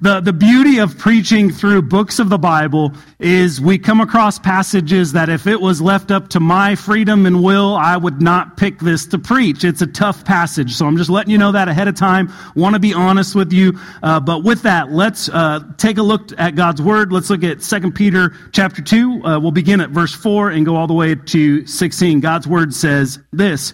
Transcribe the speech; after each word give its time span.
The, 0.00 0.20
the 0.20 0.32
beauty 0.32 0.78
of 0.78 0.98
preaching 0.98 1.50
through 1.50 1.82
books 1.82 2.18
of 2.18 2.28
the 2.28 2.38
Bible 2.38 2.92
is 3.18 3.60
we 3.60 3.78
come 3.78 4.00
across 4.00 4.38
passages 4.38 5.12
that 5.12 5.28
if 5.28 5.46
it 5.46 5.60
was 5.60 5.80
left 5.80 6.10
up 6.10 6.28
to 6.30 6.40
my 6.40 6.74
freedom 6.74 7.24
and 7.24 7.42
will, 7.42 7.74
I 7.76 7.96
would 7.96 8.20
not 8.20 8.56
pick 8.56 8.78
this 8.80 9.06
to 9.06 9.18
preach. 9.18 9.64
It's 9.64 9.82
a 9.82 9.86
tough 9.86 10.24
passage. 10.24 10.74
So 10.74 10.86
I'm 10.86 10.96
just 10.96 11.08
letting 11.08 11.30
you 11.30 11.38
know 11.38 11.52
that 11.52 11.68
ahead 11.68 11.88
of 11.88 11.94
time. 11.94 12.32
Want 12.54 12.74
to 12.74 12.80
be 12.80 12.92
honest 12.92 13.34
with 13.34 13.52
you. 13.52 13.78
Uh, 14.02 14.20
but 14.20 14.44
with 14.44 14.62
that, 14.62 14.92
let's 14.92 15.28
uh, 15.28 15.60
take 15.78 15.98
a 15.98 16.02
look 16.02 16.30
at 16.38 16.54
God's 16.56 16.82
Word. 16.82 17.12
Let's 17.12 17.30
look 17.30 17.44
at 17.44 17.60
2 17.60 17.92
Peter 17.92 18.34
chapter 18.52 18.82
2. 18.82 19.24
Uh, 19.24 19.40
we'll 19.40 19.50
begin 19.50 19.80
at 19.80 19.90
verse 19.90 20.14
4 20.14 20.50
and 20.50 20.66
go 20.66 20.76
all 20.76 20.86
the 20.86 20.94
way 20.94 21.14
to 21.14 21.66
16. 21.66 22.20
God's 22.20 22.46
Word 22.46 22.74
says 22.74 23.18
this. 23.32 23.72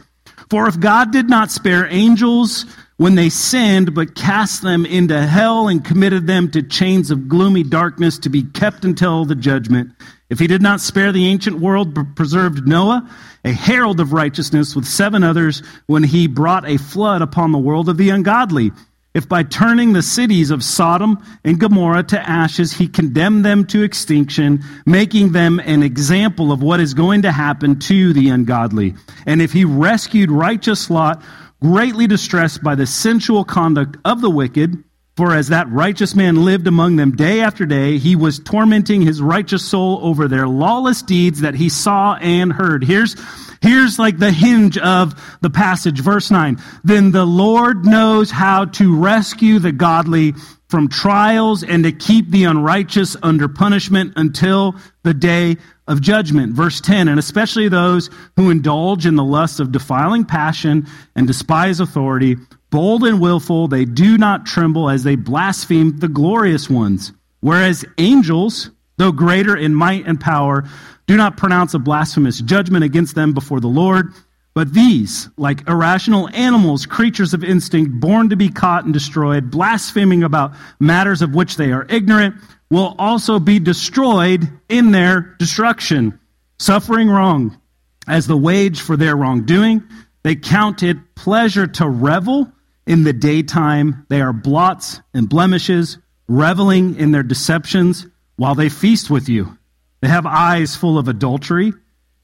For 0.51 0.69
if 0.69 0.79
God 0.79 1.13
did 1.13 1.29
not 1.31 1.51
spare 1.51 1.87
angels, 1.87 2.67
when 3.03 3.17
they 3.17 3.29
sinned, 3.29 3.97
but 3.97 4.15
cast 4.15 4.63
them 4.63 4.87
into 4.87 5.21
hell 5.21 5.67
and 5.67 5.85
committed 5.85 6.29
them 6.29 6.49
to 6.49 6.63
chains 6.63 7.11
of 7.11 7.27
gloomy 7.27 7.65
darkness 7.65 8.17
to 8.17 8.31
be 8.31 8.45
kept 8.45 8.85
until 8.85 9.25
the 9.25 9.35
judgment. 9.35 9.91
If 10.31 10.39
he 10.39 10.47
did 10.47 10.63
not 10.63 10.81
spare 10.81 11.11
the 11.11 11.27
ancient 11.27 11.59
world, 11.59 11.95
but 11.95 12.15
preserved 12.15 12.65
Noah, 12.65 13.11
a 13.45 13.51
herald 13.51 13.99
of 13.99 14.13
righteousness, 14.13 14.77
with 14.77 14.85
seven 14.85 15.25
others, 15.25 15.65
when 15.87 16.05
he 16.05 16.29
brought 16.29 16.65
a 16.65 16.77
flood 16.77 17.23
upon 17.23 17.51
the 17.51 17.59
world 17.59 17.89
of 17.89 17.97
the 17.97 18.11
ungodly. 18.11 18.71
If 19.15 19.29
by 19.29 19.43
turning 19.43 19.93
the 19.93 20.03
cities 20.03 20.53
of 20.53 20.63
Sodom 20.63 21.19
and 21.45 21.59
Gomorrah 21.59 22.05
to 22.05 22.31
ashes, 22.31 22.73
he 22.73 22.87
condemned 22.87 23.45
them 23.45 23.67
to 23.67 23.83
extinction, 23.83 24.63
making 24.87 25.33
them 25.33 25.59
an 25.59 25.83
example 25.83 26.53
of 26.53 26.63
what 26.63 26.79
is 26.79 26.95
going 26.95 27.23
to 27.23 27.33
happen 27.33 27.81
to 27.81 28.13
the 28.13 28.29
ungodly. 28.29 28.95
And 29.27 29.43
if 29.43 29.53
he 29.53 29.65
rescued 29.65 30.31
righteous 30.31 30.89
Lot, 30.89 31.21
greatly 31.63 32.09
distressed 32.09 32.63
by 32.63 32.75
the 32.75 32.87
sensual 32.87 33.45
conduct 33.45 33.97
of 34.05 34.21
the 34.21 34.29
wicked. 34.29 34.83
For 35.15 35.35
as 35.35 35.49
that 35.49 35.71
righteous 35.71 36.15
man 36.15 36.43
lived 36.45 36.67
among 36.67 36.97
them 36.97 37.15
day 37.15 37.43
after 37.43 37.67
day, 37.67 37.99
he 37.99 38.17
was 38.17 38.39
tormenting 38.39 39.03
his 39.03 39.21
righteous 39.21 39.63
soul 39.63 39.99
over 40.03 40.27
their 40.27 40.49
lawless 40.49 41.03
deeds 41.03 41.43
that 41.43 41.55
he 41.55 41.69
saw 41.69 42.15
and 42.15 42.51
heard. 42.51 42.83
Here's, 42.83 43.15
here's 43.61 43.99
like 43.99 44.19
the 44.19 44.33
hinge 44.33 44.79
of 44.79 45.15
the 45.43 45.51
passage, 45.51 46.01
verse 46.01 46.31
9. 46.31 46.57
Then 46.83 47.11
the 47.11 47.27
Lord 47.27 47.85
knows 47.85 48.31
how 48.31 48.65
to 48.65 48.97
rescue 48.97 49.59
the 49.59 49.73
godly 49.73 50.33
from 50.71 50.89
trials 50.89 51.63
and 51.63 51.85
to 51.85 51.93
keep 51.93 52.31
the 52.31 52.45
unrighteous 52.45 53.15
under 53.23 53.49
punishment 53.49 54.15
until 54.17 54.75
the 55.03 55.13
day 55.13 55.59
of 55.87 56.01
judgment. 56.01 56.55
Verse 56.55 56.81
10, 56.81 57.09
and 57.09 57.19
especially 57.19 57.69
those 57.69 58.09
who 58.37 58.49
indulge 58.49 59.05
in 59.05 59.17
the 59.17 59.25
lust 59.25 59.61
of 59.61 59.73
defiling 59.73 60.25
passion 60.25 60.87
and 61.15 61.27
despise 61.27 61.81
authority, 61.81 62.37
bold 62.73 63.05
and 63.05 63.21
willful, 63.21 63.69
they 63.69 63.85
do 63.85 64.19
not 64.19 64.47
tremble 64.47 64.91
as 64.91 65.05
they 65.05 65.15
blaspheme 65.15 65.99
the 65.99 66.09
glorious 66.09 66.69
ones. 66.69 67.13
Whereas 67.41 67.85
angels, 67.99 68.71
though 68.97 69.13
greater 69.13 69.57
in 69.57 69.75
might 69.75 70.07
and 70.07 70.19
power, 70.19 70.65
do 71.07 71.17
not 71.17 71.37
pronounce 71.37 71.75
a 71.75 71.79
blasphemous 71.79 72.41
judgment 72.41 72.83
against 72.83 73.15
them 73.15 73.35
before 73.35 73.61
the 73.61 73.69
Lord. 73.69 74.15
But 74.55 74.73
these, 74.73 75.29
like 75.37 75.69
irrational 75.69 76.29
animals, 76.31 76.87
creatures 76.87 77.35
of 77.35 77.45
instinct, 77.45 78.01
born 78.01 78.31
to 78.31 78.37
be 78.37 78.49
caught 78.49 78.85
and 78.85 78.93
destroyed, 78.93 79.51
blaspheming 79.51 80.23
about 80.23 80.55
matters 80.81 81.21
of 81.21 81.35
which 81.35 81.57
they 81.57 81.73
are 81.73 81.87
ignorant, 81.91 82.37
will 82.71 82.95
also 82.99 83.39
be 83.39 83.59
destroyed 83.59 84.49
in 84.71 84.93
their 84.93 85.37
destruction, 85.39 86.19
suffering 86.59 87.11
wrong 87.11 87.61
as 88.09 88.27
the 88.27 88.37
wage 88.37 88.81
for 88.81 88.97
their 88.97 89.15
wrongdoing. 89.15 89.83
They 90.23 90.37
count 90.37 90.83
it 90.83 91.15
pleasure 91.15 91.67
to 91.67 91.89
revel 91.89 92.51
in 92.87 93.05
the 93.05 93.13
daytime. 93.13 94.07
They 94.09 94.21
are 94.21 94.33
blots 94.33 95.01
and 95.15 95.29
blemishes, 95.29 95.99
reveling 96.29 96.97
in 96.97 97.13
their 97.13 97.23
deceptions 97.23 98.07
while 98.37 98.55
they 98.55 98.69
feast 98.69 99.11
with 99.11 99.29
you. 99.29 99.57
They 100.01 100.09
have 100.09 100.27
eyes 100.27 100.75
full 100.75 100.99
of 100.99 101.09
adultery, 101.09 101.73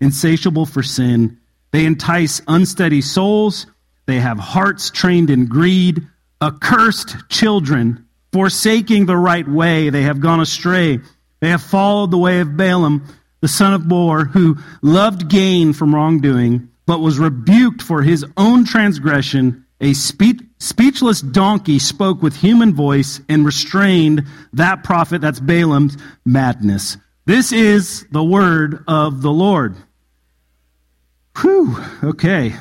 insatiable 0.00 0.66
for 0.66 0.82
sin 0.82 1.38
they 1.70 1.84
entice 1.84 2.40
unsteady 2.48 3.02
souls. 3.02 3.66
They 4.06 4.20
have 4.20 4.38
hearts 4.38 4.90
trained 4.90 5.30
in 5.30 5.46
greed. 5.46 6.06
Accursed 6.40 7.28
children, 7.28 8.06
forsaking 8.32 9.06
the 9.06 9.16
right 9.16 9.46
way, 9.46 9.90
they 9.90 10.02
have 10.02 10.20
gone 10.20 10.40
astray. 10.40 11.00
They 11.40 11.50
have 11.50 11.62
followed 11.62 12.10
the 12.10 12.18
way 12.18 12.40
of 12.40 12.56
Balaam, 12.56 13.04
the 13.40 13.48
son 13.48 13.74
of 13.74 13.88
Beor, 13.88 14.24
who 14.24 14.56
loved 14.80 15.28
gain 15.28 15.72
from 15.72 15.94
wrongdoing, 15.94 16.68
but 16.86 17.00
was 17.00 17.18
rebuked 17.18 17.82
for 17.82 18.02
his 18.02 18.24
own 18.36 18.64
transgression. 18.64 19.64
A 19.80 19.92
speech, 19.92 20.40
speechless 20.58 21.20
donkey 21.20 21.78
spoke 21.78 22.22
with 22.22 22.36
human 22.36 22.74
voice 22.74 23.20
and 23.28 23.44
restrained 23.44 24.24
that 24.52 24.84
prophet, 24.84 25.20
that's 25.20 25.40
Balaam's 25.40 25.96
madness. 26.24 26.96
This 27.26 27.52
is 27.52 28.06
the 28.10 28.24
word 28.24 28.84
of 28.88 29.22
the 29.22 29.30
Lord. 29.30 29.76
Whew, 31.40 31.76
okay. 32.02 32.54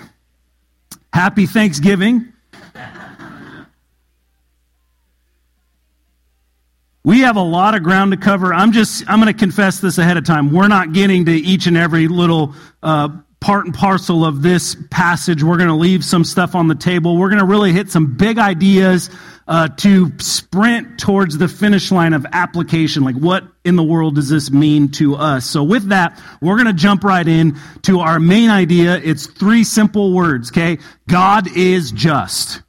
Happy 1.13 1.45
Thanksgiving. 1.45 2.33
We 7.03 7.21
have 7.21 7.37
a 7.37 7.41
lot 7.41 7.73
of 7.73 7.83
ground 7.83 8.11
to 8.11 8.17
cover. 8.17 8.53
I'm 8.53 8.73
just, 8.73 9.09
I'm 9.09 9.21
going 9.21 9.33
to 9.33 9.39
confess 9.39 9.79
this 9.79 9.97
ahead 9.97 10.17
of 10.17 10.25
time. 10.25 10.51
We're 10.51 10.67
not 10.67 10.91
getting 10.91 11.23
to 11.25 11.31
each 11.31 11.65
and 11.65 11.77
every 11.77 12.09
little 12.09 12.53
uh, 12.83 13.07
part 13.39 13.65
and 13.65 13.73
parcel 13.73 14.25
of 14.25 14.41
this 14.41 14.75
passage. 14.89 15.43
We're 15.43 15.57
going 15.57 15.69
to 15.69 15.75
leave 15.75 16.03
some 16.03 16.23
stuff 16.23 16.55
on 16.55 16.67
the 16.67 16.75
table. 16.75 17.17
We're 17.17 17.29
going 17.29 17.39
to 17.39 17.45
really 17.45 17.71
hit 17.71 17.91
some 17.91 18.17
big 18.17 18.39
ideas 18.39 19.09
uh, 19.47 19.69
to 19.69 20.11
sprint 20.19 20.99
towards 20.99 21.37
the 21.37 21.47
finish 21.47 21.91
line 21.91 22.13
of 22.13 22.25
application. 22.31 23.03
Like, 23.03 23.15
what 23.15 23.43
in 23.63 23.75
the 23.75 23.83
world 23.83 24.15
does 24.15 24.29
this 24.29 24.51
mean 24.51 24.89
to 24.93 25.15
us? 25.15 25.45
So, 25.45 25.63
with 25.63 25.89
that, 25.89 26.21
we're 26.41 26.55
going 26.55 26.67
to 26.67 26.73
jump 26.73 27.03
right 27.03 27.27
in 27.27 27.57
to 27.83 27.99
our 27.99 28.19
main 28.19 28.49
idea. 28.49 28.97
It's 28.97 29.27
three 29.27 29.63
simple 29.63 30.13
words, 30.13 30.51
okay? 30.51 30.79
God 31.07 31.47
is 31.55 31.91
just. 31.91 32.63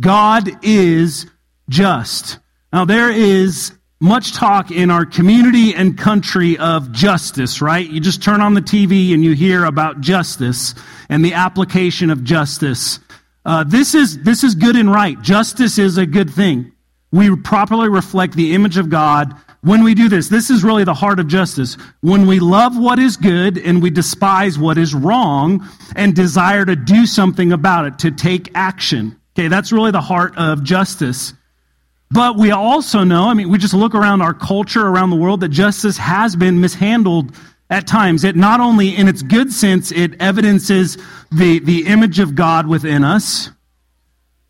God 0.00 0.48
is 0.64 1.26
just. 1.68 2.38
Now, 2.72 2.84
there 2.84 3.10
is 3.10 3.72
much 4.02 4.32
talk 4.32 4.72
in 4.72 4.90
our 4.90 5.06
community 5.06 5.76
and 5.76 5.96
country 5.96 6.58
of 6.58 6.90
justice, 6.90 7.62
right? 7.62 7.88
You 7.88 8.00
just 8.00 8.20
turn 8.20 8.40
on 8.40 8.54
the 8.54 8.60
TV 8.60 9.14
and 9.14 9.24
you 9.24 9.32
hear 9.32 9.64
about 9.64 10.00
justice 10.00 10.74
and 11.08 11.24
the 11.24 11.34
application 11.34 12.10
of 12.10 12.24
justice. 12.24 12.98
Uh, 13.44 13.62
this 13.62 13.94
is 13.94 14.20
this 14.24 14.42
is 14.42 14.56
good 14.56 14.74
and 14.74 14.90
right. 14.90 15.20
Justice 15.22 15.78
is 15.78 15.98
a 15.98 16.06
good 16.06 16.30
thing. 16.30 16.72
We 17.12 17.36
properly 17.36 17.88
reflect 17.88 18.34
the 18.34 18.54
image 18.54 18.76
of 18.76 18.90
God 18.90 19.36
when 19.60 19.84
we 19.84 19.94
do 19.94 20.08
this. 20.08 20.28
This 20.28 20.50
is 20.50 20.64
really 20.64 20.82
the 20.82 20.94
heart 20.94 21.20
of 21.20 21.28
justice. 21.28 21.76
When 22.00 22.26
we 22.26 22.40
love 22.40 22.76
what 22.76 22.98
is 22.98 23.16
good 23.16 23.56
and 23.56 23.80
we 23.80 23.90
despise 23.90 24.58
what 24.58 24.78
is 24.78 24.96
wrong 24.96 25.64
and 25.94 26.12
desire 26.16 26.64
to 26.64 26.74
do 26.74 27.06
something 27.06 27.52
about 27.52 27.86
it, 27.86 27.98
to 28.00 28.10
take 28.10 28.50
action. 28.56 29.16
Okay, 29.38 29.46
that's 29.46 29.70
really 29.70 29.92
the 29.92 30.00
heart 30.00 30.36
of 30.36 30.64
justice. 30.64 31.34
But 32.12 32.36
we 32.36 32.50
also 32.50 33.04
know, 33.04 33.28
I 33.28 33.34
mean, 33.34 33.48
we 33.48 33.56
just 33.58 33.72
look 33.72 33.94
around 33.94 34.20
our 34.20 34.34
culture, 34.34 34.86
around 34.86 35.10
the 35.10 35.16
world, 35.16 35.40
that 35.40 35.48
justice 35.48 35.96
has 35.96 36.36
been 36.36 36.60
mishandled 36.60 37.34
at 37.70 37.86
times. 37.86 38.22
It 38.22 38.36
not 38.36 38.60
only, 38.60 38.94
in 38.94 39.08
its 39.08 39.22
good 39.22 39.50
sense, 39.50 39.90
it 39.90 40.20
evidences 40.20 40.98
the, 41.30 41.60
the 41.60 41.86
image 41.86 42.18
of 42.18 42.34
God 42.34 42.66
within 42.66 43.02
us, 43.02 43.50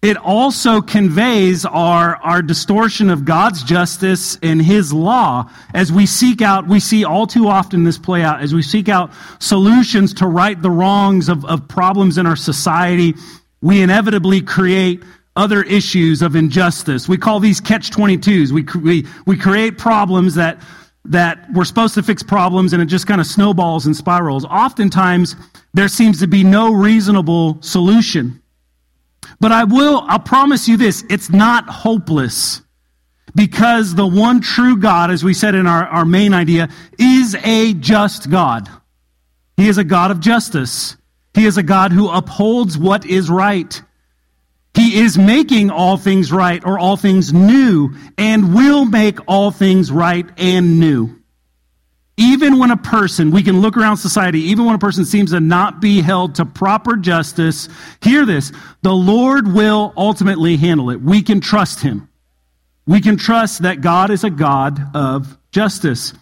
it 0.02 0.16
also 0.16 0.80
conveys 0.80 1.64
our, 1.64 2.16
our 2.16 2.42
distortion 2.42 3.08
of 3.08 3.24
God's 3.24 3.62
justice 3.62 4.36
and 4.42 4.60
His 4.60 4.92
law. 4.92 5.48
As 5.72 5.92
we 5.92 6.06
seek 6.06 6.42
out, 6.42 6.66
we 6.66 6.80
see 6.80 7.04
all 7.04 7.28
too 7.28 7.46
often 7.46 7.84
this 7.84 7.98
play 7.98 8.22
out, 8.22 8.40
as 8.40 8.52
we 8.52 8.62
seek 8.62 8.88
out 8.88 9.12
solutions 9.38 10.14
to 10.14 10.26
right 10.26 10.60
the 10.60 10.72
wrongs 10.72 11.28
of, 11.28 11.44
of 11.44 11.68
problems 11.68 12.18
in 12.18 12.26
our 12.26 12.34
society, 12.34 13.14
we 13.60 13.80
inevitably 13.80 14.40
create 14.40 15.04
other 15.36 15.62
issues 15.62 16.22
of 16.22 16.36
injustice. 16.36 17.08
We 17.08 17.16
call 17.16 17.40
these 17.40 17.60
catch 17.60 17.90
22s. 17.90 18.50
We, 18.50 18.66
we, 18.80 19.06
we 19.26 19.36
create 19.36 19.78
problems 19.78 20.34
that, 20.34 20.60
that 21.06 21.46
we're 21.52 21.64
supposed 21.64 21.94
to 21.94 22.02
fix 22.02 22.22
problems 22.22 22.72
and 22.72 22.82
it 22.82 22.86
just 22.86 23.06
kind 23.06 23.20
of 23.20 23.26
snowballs 23.26 23.86
and 23.86 23.96
spirals. 23.96 24.44
Oftentimes, 24.44 25.36
there 25.74 25.88
seems 25.88 26.20
to 26.20 26.26
be 26.26 26.44
no 26.44 26.72
reasonable 26.72 27.60
solution. 27.62 28.42
But 29.40 29.52
I 29.52 29.64
will, 29.64 30.04
I'll 30.06 30.18
promise 30.18 30.68
you 30.68 30.76
this, 30.76 31.04
it's 31.08 31.30
not 31.30 31.68
hopeless. 31.68 32.62
Because 33.34 33.94
the 33.94 34.06
one 34.06 34.42
true 34.42 34.76
God, 34.76 35.10
as 35.10 35.24
we 35.24 35.32
said 35.32 35.54
in 35.54 35.66
our, 35.66 35.86
our 35.86 36.04
main 36.04 36.34
idea, 36.34 36.68
is 36.98 37.34
a 37.36 37.72
just 37.74 38.30
God. 38.30 38.68
He 39.56 39.68
is 39.68 39.78
a 39.78 39.84
God 39.84 40.10
of 40.10 40.20
justice. 40.20 40.96
He 41.34 41.46
is 41.46 41.56
a 41.56 41.62
God 41.62 41.92
who 41.92 42.10
upholds 42.10 42.76
what 42.76 43.06
is 43.06 43.30
right. 43.30 43.80
He 44.74 45.00
is 45.00 45.18
making 45.18 45.70
all 45.70 45.96
things 45.98 46.32
right 46.32 46.64
or 46.64 46.78
all 46.78 46.96
things 46.96 47.32
new 47.32 47.94
and 48.16 48.54
will 48.54 48.84
make 48.86 49.18
all 49.28 49.50
things 49.50 49.92
right 49.92 50.26
and 50.38 50.80
new. 50.80 51.18
Even 52.16 52.58
when 52.58 52.70
a 52.70 52.76
person, 52.76 53.30
we 53.30 53.42
can 53.42 53.60
look 53.60 53.76
around 53.76 53.96
society, 53.96 54.40
even 54.40 54.64
when 54.64 54.74
a 54.74 54.78
person 54.78 55.04
seems 55.04 55.30
to 55.32 55.40
not 55.40 55.80
be 55.80 56.00
held 56.02 56.34
to 56.36 56.44
proper 56.44 56.96
justice, 56.96 57.68
hear 58.02 58.24
this 58.26 58.52
the 58.82 58.94
Lord 58.94 59.52
will 59.52 59.92
ultimately 59.96 60.56
handle 60.56 60.90
it. 60.90 61.00
We 61.00 61.22
can 61.22 61.40
trust 61.40 61.80
Him. 61.80 62.08
we 62.86 63.00
can 63.00 63.16
trust 63.16 63.62
that 63.62 63.80
God 63.80 64.10
is 64.10 64.24
a 64.24 64.30
God 64.30 64.80
of 64.94 65.38
justice. 65.52 66.12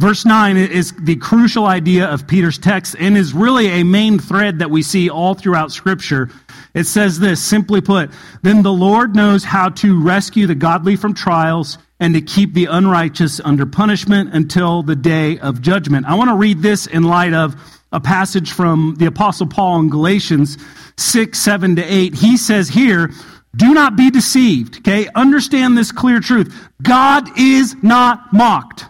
Verse 0.00 0.24
9 0.24 0.56
is 0.56 0.92
the 0.92 1.16
crucial 1.16 1.66
idea 1.66 2.06
of 2.06 2.26
Peter's 2.26 2.56
text 2.56 2.96
and 2.98 3.18
is 3.18 3.34
really 3.34 3.66
a 3.66 3.82
main 3.82 4.18
thread 4.18 4.60
that 4.60 4.70
we 4.70 4.82
see 4.82 5.10
all 5.10 5.34
throughout 5.34 5.72
Scripture. 5.72 6.30
It 6.72 6.84
says 6.84 7.18
this 7.18 7.44
simply 7.44 7.82
put, 7.82 8.10
then 8.40 8.62
the 8.62 8.72
Lord 8.72 9.14
knows 9.14 9.44
how 9.44 9.68
to 9.68 10.02
rescue 10.02 10.46
the 10.46 10.54
godly 10.54 10.96
from 10.96 11.12
trials 11.12 11.76
and 12.00 12.14
to 12.14 12.22
keep 12.22 12.54
the 12.54 12.64
unrighteous 12.64 13.42
under 13.44 13.66
punishment 13.66 14.32
until 14.32 14.82
the 14.82 14.96
day 14.96 15.38
of 15.38 15.60
judgment. 15.60 16.06
I 16.06 16.14
want 16.14 16.30
to 16.30 16.36
read 16.36 16.62
this 16.62 16.86
in 16.86 17.02
light 17.02 17.34
of 17.34 17.54
a 17.92 18.00
passage 18.00 18.52
from 18.52 18.94
the 18.96 19.04
Apostle 19.04 19.48
Paul 19.48 19.80
in 19.80 19.90
Galatians 19.90 20.56
6, 20.96 21.38
7 21.38 21.76
to 21.76 21.82
8. 21.82 22.14
He 22.14 22.38
says 22.38 22.70
here, 22.70 23.10
do 23.54 23.74
not 23.74 23.96
be 23.96 24.10
deceived, 24.10 24.78
okay? 24.78 25.08
Understand 25.14 25.76
this 25.76 25.92
clear 25.92 26.20
truth. 26.20 26.70
God 26.80 27.38
is 27.38 27.76
not 27.82 28.32
mocked. 28.32 28.86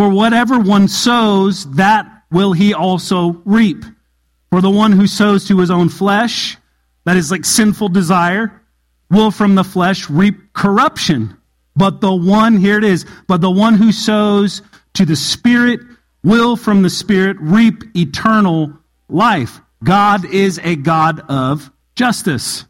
For 0.00 0.08
whatever 0.08 0.58
one 0.58 0.88
sows, 0.88 1.70
that 1.72 2.10
will 2.30 2.54
he 2.54 2.72
also 2.72 3.42
reap. 3.44 3.84
For 4.48 4.62
the 4.62 4.70
one 4.70 4.92
who 4.92 5.06
sows 5.06 5.46
to 5.48 5.58
his 5.58 5.70
own 5.70 5.90
flesh, 5.90 6.56
that 7.04 7.18
is 7.18 7.30
like 7.30 7.44
sinful 7.44 7.90
desire, 7.90 8.62
will 9.10 9.30
from 9.30 9.56
the 9.56 9.62
flesh 9.62 10.08
reap 10.08 10.54
corruption. 10.54 11.36
But 11.76 12.00
the 12.00 12.14
one, 12.14 12.56
here 12.56 12.78
it 12.78 12.84
is, 12.84 13.04
but 13.26 13.42
the 13.42 13.50
one 13.50 13.74
who 13.74 13.92
sows 13.92 14.62
to 14.94 15.04
the 15.04 15.16
Spirit 15.16 15.80
will 16.24 16.56
from 16.56 16.80
the 16.80 16.88
Spirit 16.88 17.36
reap 17.38 17.94
eternal 17.94 18.72
life. 19.10 19.60
God 19.84 20.24
is 20.24 20.58
a 20.62 20.76
God 20.76 21.20
of 21.28 21.70
justice. 21.94 22.64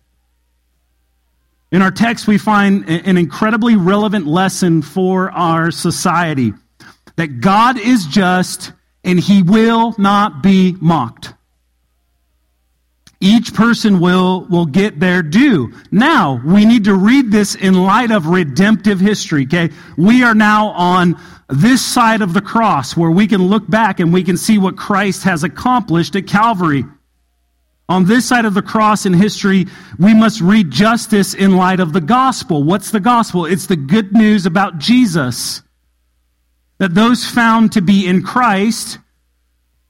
In 1.71 1.81
our 1.81 1.93
text, 1.93 2.26
we 2.26 2.38
find 2.38 2.88
an 2.88 3.17
incredibly 3.17 3.76
relevant 3.76 4.26
lesson 4.26 4.83
for 4.83 5.31
our 5.31 5.71
society 5.71 6.55
that 7.21 7.43
God 7.43 7.79
is 7.79 8.07
just 8.07 8.73
and 9.05 9.21
he 9.21 9.43
will 9.43 9.95
not 9.99 10.43
be 10.43 10.75
mocked. 10.81 11.35
Each 13.21 13.53
person 13.53 14.01
will, 14.01 14.47
will 14.49 14.65
get 14.65 14.99
their 14.99 15.21
due. 15.21 15.75
Now, 15.91 16.41
we 16.43 16.65
need 16.65 16.85
to 16.85 16.95
read 16.95 17.31
this 17.31 17.55
in 17.55 17.75
light 17.75 18.11
of 18.11 18.29
redemptive 18.29 19.01
history, 19.01 19.43
okay? 19.43 19.69
We 19.99 20.23
are 20.23 20.35
now 20.35 20.69
on 20.69 21.21
this 21.51 21.85
side 21.85 22.23
of 22.23 22.33
the 22.33 22.41
cross 22.41 22.97
where 22.97 23.11
we 23.11 23.27
can 23.27 23.49
look 23.49 23.69
back 23.69 24.01
and 24.01 24.15
we 24.15 24.23
can 24.23 24.39
see 24.39 24.57
what 24.57 24.79
Christ 24.79 25.25
has 25.25 25.45
accomplished 25.45 26.17
at 26.17 26.27
Calvary. 26.27 26.87
On 27.91 28.07
this 28.07 28.25
side 28.25 28.47
of 28.47 28.55
the 28.55 28.63
cross 28.63 29.05
in 29.05 29.13
history, 29.13 29.67
we 29.99 30.15
must 30.15 30.41
read 30.41 30.71
justice 30.71 31.35
in 31.35 31.59
light 31.59 31.81
of 31.81 31.93
the 31.93 32.01
gospel. 32.01 32.63
What's 32.63 32.93
the 32.93 33.01
gospel? 33.01 33.45
It's 33.45 33.67
the 33.67 33.77
good 33.77 34.15
news 34.15 34.47
about 34.47 34.79
Jesus 34.79 35.61
that 36.81 36.94
those 36.94 37.27
found 37.27 37.73
to 37.73 37.82
be 37.82 38.06
in 38.06 38.23
Christ, 38.23 38.99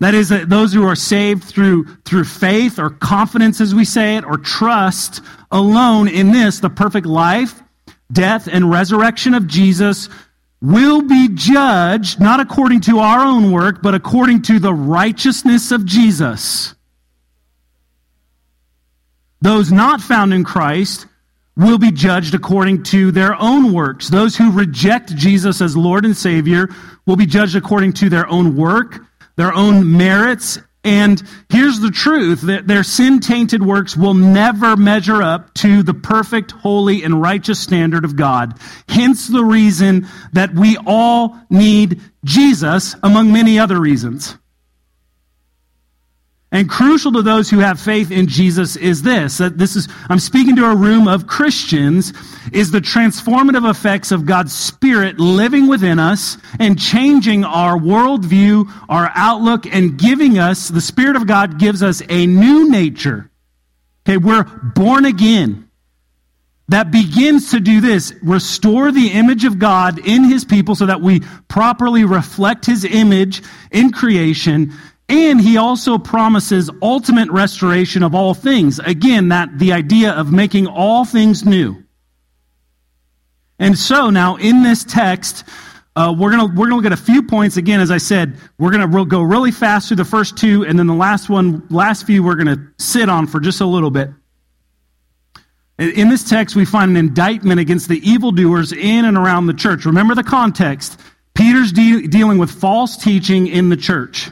that 0.00 0.12
is, 0.12 0.30
that 0.30 0.48
those 0.48 0.72
who 0.72 0.84
are 0.86 0.96
saved 0.96 1.44
through, 1.44 1.84
through 2.04 2.24
faith 2.24 2.80
or 2.80 2.90
confidence, 2.90 3.60
as 3.60 3.72
we 3.72 3.84
say 3.84 4.16
it, 4.16 4.24
or 4.24 4.36
trust 4.36 5.22
alone 5.52 6.08
in 6.08 6.32
this, 6.32 6.58
the 6.58 6.68
perfect 6.68 7.06
life, 7.06 7.62
death, 8.10 8.48
and 8.48 8.68
resurrection 8.68 9.34
of 9.34 9.46
Jesus, 9.46 10.08
will 10.60 11.02
be 11.02 11.28
judged 11.32 12.20
not 12.20 12.40
according 12.40 12.80
to 12.80 12.98
our 12.98 13.20
own 13.20 13.52
work, 13.52 13.82
but 13.82 13.94
according 13.94 14.42
to 14.42 14.58
the 14.58 14.74
righteousness 14.74 15.70
of 15.70 15.84
Jesus. 15.84 16.74
Those 19.40 19.70
not 19.70 20.00
found 20.00 20.34
in 20.34 20.42
Christ 20.42 21.06
will 21.60 21.78
be 21.78 21.92
judged 21.92 22.34
according 22.34 22.82
to 22.82 23.12
their 23.12 23.34
own 23.40 23.72
works. 23.72 24.08
Those 24.08 24.34
who 24.34 24.50
reject 24.50 25.14
Jesus 25.14 25.60
as 25.60 25.76
Lord 25.76 26.06
and 26.06 26.16
Savior 26.16 26.68
will 27.06 27.16
be 27.16 27.26
judged 27.26 27.54
according 27.54 27.92
to 27.94 28.08
their 28.08 28.26
own 28.28 28.56
work, 28.56 29.00
their 29.36 29.52
own 29.52 29.96
merits. 29.96 30.58
And 30.82 31.22
here's 31.50 31.78
the 31.78 31.90
truth 31.90 32.40
that 32.42 32.66
their 32.66 32.82
sin 32.82 33.20
tainted 33.20 33.62
works 33.62 33.94
will 33.94 34.14
never 34.14 34.74
measure 34.74 35.22
up 35.22 35.52
to 35.54 35.82
the 35.82 35.92
perfect, 35.92 36.52
holy, 36.52 37.04
and 37.04 37.20
righteous 37.20 37.60
standard 37.60 38.06
of 38.06 38.16
God. 38.16 38.58
Hence 38.88 39.28
the 39.28 39.44
reason 39.44 40.08
that 40.32 40.54
we 40.54 40.78
all 40.86 41.38
need 41.50 42.00
Jesus, 42.24 42.96
among 43.02 43.32
many 43.32 43.58
other 43.58 43.78
reasons. 43.78 44.38
And 46.52 46.68
crucial 46.68 47.12
to 47.12 47.22
those 47.22 47.48
who 47.48 47.60
have 47.60 47.78
faith 47.78 48.10
in 48.10 48.26
Jesus 48.26 48.74
is 48.74 49.02
this, 49.02 49.38
that 49.38 49.56
this 49.56 49.76
is, 49.76 49.86
I'm 50.08 50.18
speaking 50.18 50.56
to 50.56 50.68
a 50.68 50.74
room 50.74 51.06
of 51.06 51.28
Christians, 51.28 52.12
is 52.52 52.72
the 52.72 52.80
transformative 52.80 53.68
effects 53.70 54.10
of 54.10 54.26
God's 54.26 54.52
Spirit 54.52 55.20
living 55.20 55.68
within 55.68 56.00
us 56.00 56.38
and 56.58 56.76
changing 56.76 57.44
our 57.44 57.78
worldview, 57.78 58.68
our 58.88 59.12
outlook, 59.14 59.64
and 59.64 59.96
giving 59.96 60.40
us, 60.40 60.68
the 60.68 60.80
Spirit 60.80 61.14
of 61.14 61.28
God 61.28 61.60
gives 61.60 61.84
us 61.84 62.02
a 62.08 62.26
new 62.26 62.68
nature. 62.68 63.30
Okay, 64.04 64.16
we're 64.16 64.42
born 64.42 65.04
again. 65.04 65.70
That 66.70 66.92
begins 66.92 67.50
to 67.50 67.58
do 67.58 67.80
this, 67.80 68.14
restore 68.22 68.92
the 68.92 69.08
image 69.08 69.44
of 69.44 69.58
God 69.58 69.98
in 70.04 70.24
His 70.24 70.44
people 70.44 70.76
so 70.76 70.86
that 70.86 71.00
we 71.00 71.20
properly 71.48 72.04
reflect 72.04 72.64
His 72.64 72.84
image 72.84 73.42
in 73.72 73.90
creation 73.90 74.72
and 75.10 75.40
he 75.40 75.56
also 75.56 75.98
promises 75.98 76.70
ultimate 76.80 77.28
restoration 77.30 78.04
of 78.04 78.14
all 78.14 78.32
things. 78.32 78.78
Again, 78.78 79.28
that 79.28 79.58
the 79.58 79.72
idea 79.72 80.12
of 80.12 80.32
making 80.32 80.68
all 80.68 81.04
things 81.04 81.44
new. 81.44 81.82
And 83.58 83.76
so 83.76 84.10
now 84.10 84.36
in 84.36 84.62
this 84.62 84.84
text, 84.84 85.44
uh, 85.96 86.14
we're 86.16 86.30
gonna 86.30 86.46
we're 86.46 86.66
gonna 86.66 86.76
look 86.76 86.86
at 86.86 86.92
a 86.92 86.96
few 86.96 87.24
points 87.24 87.56
again. 87.56 87.80
As 87.80 87.90
I 87.90 87.98
said, 87.98 88.38
we're 88.58 88.70
gonna 88.70 88.86
re- 88.86 89.04
go 89.04 89.20
really 89.20 89.50
fast 89.50 89.88
through 89.88 89.96
the 89.96 90.04
first 90.04 90.38
two, 90.38 90.64
and 90.64 90.78
then 90.78 90.86
the 90.86 90.94
last 90.94 91.28
one, 91.28 91.66
last 91.70 92.06
few, 92.06 92.22
we're 92.22 92.36
gonna 92.36 92.68
sit 92.78 93.08
on 93.08 93.26
for 93.26 93.40
just 93.40 93.60
a 93.60 93.66
little 93.66 93.90
bit. 93.90 94.10
In 95.78 96.08
this 96.08 96.28
text, 96.28 96.54
we 96.54 96.64
find 96.64 96.90
an 96.92 96.96
indictment 96.96 97.58
against 97.58 97.88
the 97.88 97.98
evildoers 98.08 98.72
in 98.72 99.06
and 99.06 99.16
around 99.16 99.46
the 99.46 99.54
church. 99.54 99.86
Remember 99.86 100.14
the 100.14 100.22
context. 100.22 101.00
Peter's 101.34 101.72
de- 101.72 102.06
dealing 102.06 102.38
with 102.38 102.50
false 102.50 102.96
teaching 102.96 103.48
in 103.48 103.70
the 103.70 103.76
church. 103.76 104.30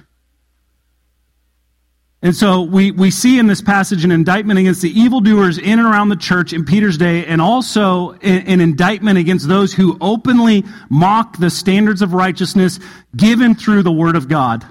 And 2.20 2.34
so 2.34 2.62
we, 2.62 2.90
we 2.90 3.12
see 3.12 3.38
in 3.38 3.46
this 3.46 3.62
passage 3.62 4.04
an 4.04 4.10
indictment 4.10 4.58
against 4.58 4.82
the 4.82 4.90
evildoers 4.90 5.56
in 5.56 5.78
and 5.78 5.86
around 5.86 6.08
the 6.08 6.16
church 6.16 6.52
in 6.52 6.64
Peter's 6.64 6.98
day, 6.98 7.24
and 7.24 7.40
also 7.40 8.12
an 8.14 8.60
indictment 8.60 9.18
against 9.18 9.46
those 9.46 9.72
who 9.72 9.96
openly 10.00 10.64
mock 10.90 11.38
the 11.38 11.48
standards 11.48 12.02
of 12.02 12.14
righteousness 12.14 12.80
given 13.16 13.54
through 13.54 13.84
the 13.84 13.92
Word 13.92 14.16
of 14.16 14.28
God. 14.28 14.66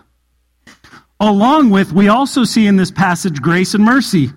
Along 1.21 1.69
with, 1.69 1.93
we 1.93 2.09
also 2.09 2.43
see 2.43 2.67
in 2.67 2.75
this 2.75 2.91
passage 2.91 3.41
grace 3.41 3.73
and 3.73 3.83
mercy. 3.83 4.29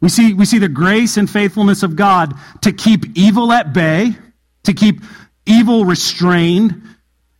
We 0.00 0.08
see, 0.08 0.34
we 0.34 0.44
see 0.44 0.58
the 0.58 0.68
grace 0.68 1.16
and 1.16 1.30
faithfulness 1.30 1.84
of 1.84 1.94
God 1.94 2.34
to 2.62 2.72
keep 2.72 3.16
evil 3.16 3.52
at 3.52 3.72
bay, 3.72 4.10
to 4.64 4.74
keep 4.74 5.00
evil 5.46 5.84
restrained, 5.84 6.82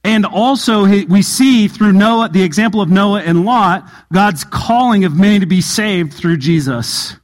and 0.04 0.26
also, 0.26 0.84
we 0.84 1.22
see 1.22 1.66
through 1.66 1.92
Noah, 1.94 2.28
the 2.28 2.42
example 2.42 2.82
of 2.82 2.90
Noah 2.90 3.22
and 3.22 3.46
Lot, 3.46 3.90
God's 4.12 4.44
calling 4.44 5.06
of 5.06 5.16
many 5.16 5.40
to 5.40 5.46
be 5.46 5.62
saved 5.62 6.12
through 6.12 6.36
Jesus. 6.36 7.16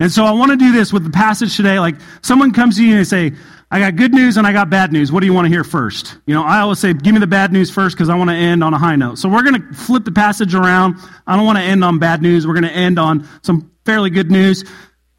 And 0.00 0.10
so 0.10 0.24
I 0.24 0.32
want 0.32 0.50
to 0.50 0.56
do 0.56 0.72
this 0.72 0.92
with 0.92 1.04
the 1.04 1.10
passage 1.10 1.56
today. 1.56 1.78
Like 1.78 1.94
someone 2.22 2.52
comes 2.52 2.76
to 2.76 2.84
you 2.84 2.90
and 2.90 3.00
they 3.00 3.04
say, 3.04 3.32
I 3.70 3.78
got 3.78 3.94
good 3.94 4.12
news 4.12 4.36
and 4.36 4.46
I 4.46 4.52
got 4.52 4.68
bad 4.68 4.92
news. 4.92 5.12
What 5.12 5.20
do 5.20 5.26
you 5.26 5.32
want 5.32 5.44
to 5.44 5.50
hear 5.50 5.62
first? 5.62 6.18
You 6.26 6.34
know, 6.34 6.42
I 6.42 6.58
always 6.60 6.80
say, 6.80 6.92
give 6.92 7.14
me 7.14 7.20
the 7.20 7.28
bad 7.28 7.52
news 7.52 7.70
first 7.70 7.96
because 7.96 8.08
I 8.08 8.16
want 8.16 8.30
to 8.30 8.34
end 8.34 8.64
on 8.64 8.74
a 8.74 8.78
high 8.78 8.96
note. 8.96 9.18
So 9.18 9.28
we're 9.28 9.44
going 9.44 9.62
to 9.62 9.72
flip 9.74 10.04
the 10.04 10.10
passage 10.10 10.54
around. 10.54 10.96
I 11.28 11.36
don't 11.36 11.46
want 11.46 11.58
to 11.58 11.64
end 11.64 11.84
on 11.84 12.00
bad 12.00 12.22
news. 12.22 12.44
We're 12.44 12.54
going 12.54 12.64
to 12.64 12.72
end 12.72 12.98
on 12.98 13.28
some 13.42 13.70
fairly 13.84 14.10
good 14.10 14.32
news. 14.32 14.64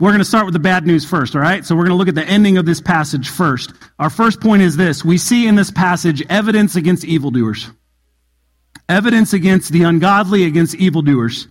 We're 0.01 0.09
going 0.09 0.17
to 0.17 0.25
start 0.25 0.45
with 0.45 0.53
the 0.53 0.59
bad 0.59 0.87
news 0.87 1.05
first, 1.05 1.35
all 1.35 1.43
right? 1.43 1.63
So 1.63 1.75
we're 1.75 1.83
going 1.83 1.91
to 1.91 1.97
look 1.97 2.07
at 2.07 2.15
the 2.15 2.25
ending 2.25 2.57
of 2.57 2.65
this 2.65 2.81
passage 2.81 3.29
first. 3.29 3.71
Our 3.99 4.09
first 4.09 4.41
point 4.41 4.63
is 4.63 4.75
this 4.75 5.05
we 5.05 5.19
see 5.19 5.45
in 5.45 5.53
this 5.53 5.69
passage 5.69 6.23
evidence 6.27 6.75
against 6.75 7.05
evildoers. 7.05 7.69
Evidence 8.89 9.33
against 9.33 9.71
the 9.71 9.83
ungodly, 9.83 10.45
against 10.45 10.73
evildoers. 10.73 11.47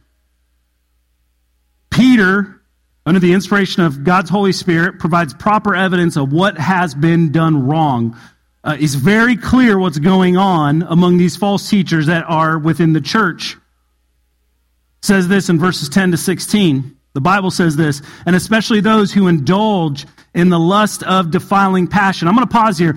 Peter, 1.90 2.60
under 3.06 3.20
the 3.20 3.34
inspiration 3.34 3.84
of 3.84 4.02
God's 4.02 4.30
Holy 4.30 4.50
Spirit, 4.50 4.98
provides 4.98 5.32
proper 5.32 5.76
evidence 5.76 6.16
of 6.16 6.32
what 6.32 6.58
has 6.58 6.92
been 6.92 7.30
done 7.30 7.68
wrong. 7.68 8.18
Uh, 8.64 8.76
it's 8.80 8.94
very 8.94 9.36
clear 9.36 9.78
what's 9.78 10.00
going 10.00 10.36
on 10.36 10.82
among 10.82 11.18
these 11.18 11.36
false 11.36 11.70
teachers 11.70 12.06
that 12.06 12.24
are 12.26 12.58
within 12.58 12.94
the 12.94 13.00
church. 13.00 13.54
It 13.54 15.04
says 15.04 15.28
this 15.28 15.48
in 15.48 15.60
verses 15.60 15.88
10 15.88 16.10
to 16.10 16.16
16. 16.16 16.96
The 17.12 17.20
Bible 17.20 17.50
says 17.50 17.76
this, 17.76 18.02
and 18.26 18.36
especially 18.36 18.80
those 18.80 19.12
who 19.12 19.26
indulge 19.26 20.06
in 20.34 20.48
the 20.48 20.58
lust 20.58 21.02
of 21.02 21.30
defiling 21.30 21.86
passion. 21.88 22.28
I'm 22.28 22.34
going 22.34 22.46
to 22.46 22.52
pause 22.52 22.78
here. 22.78 22.96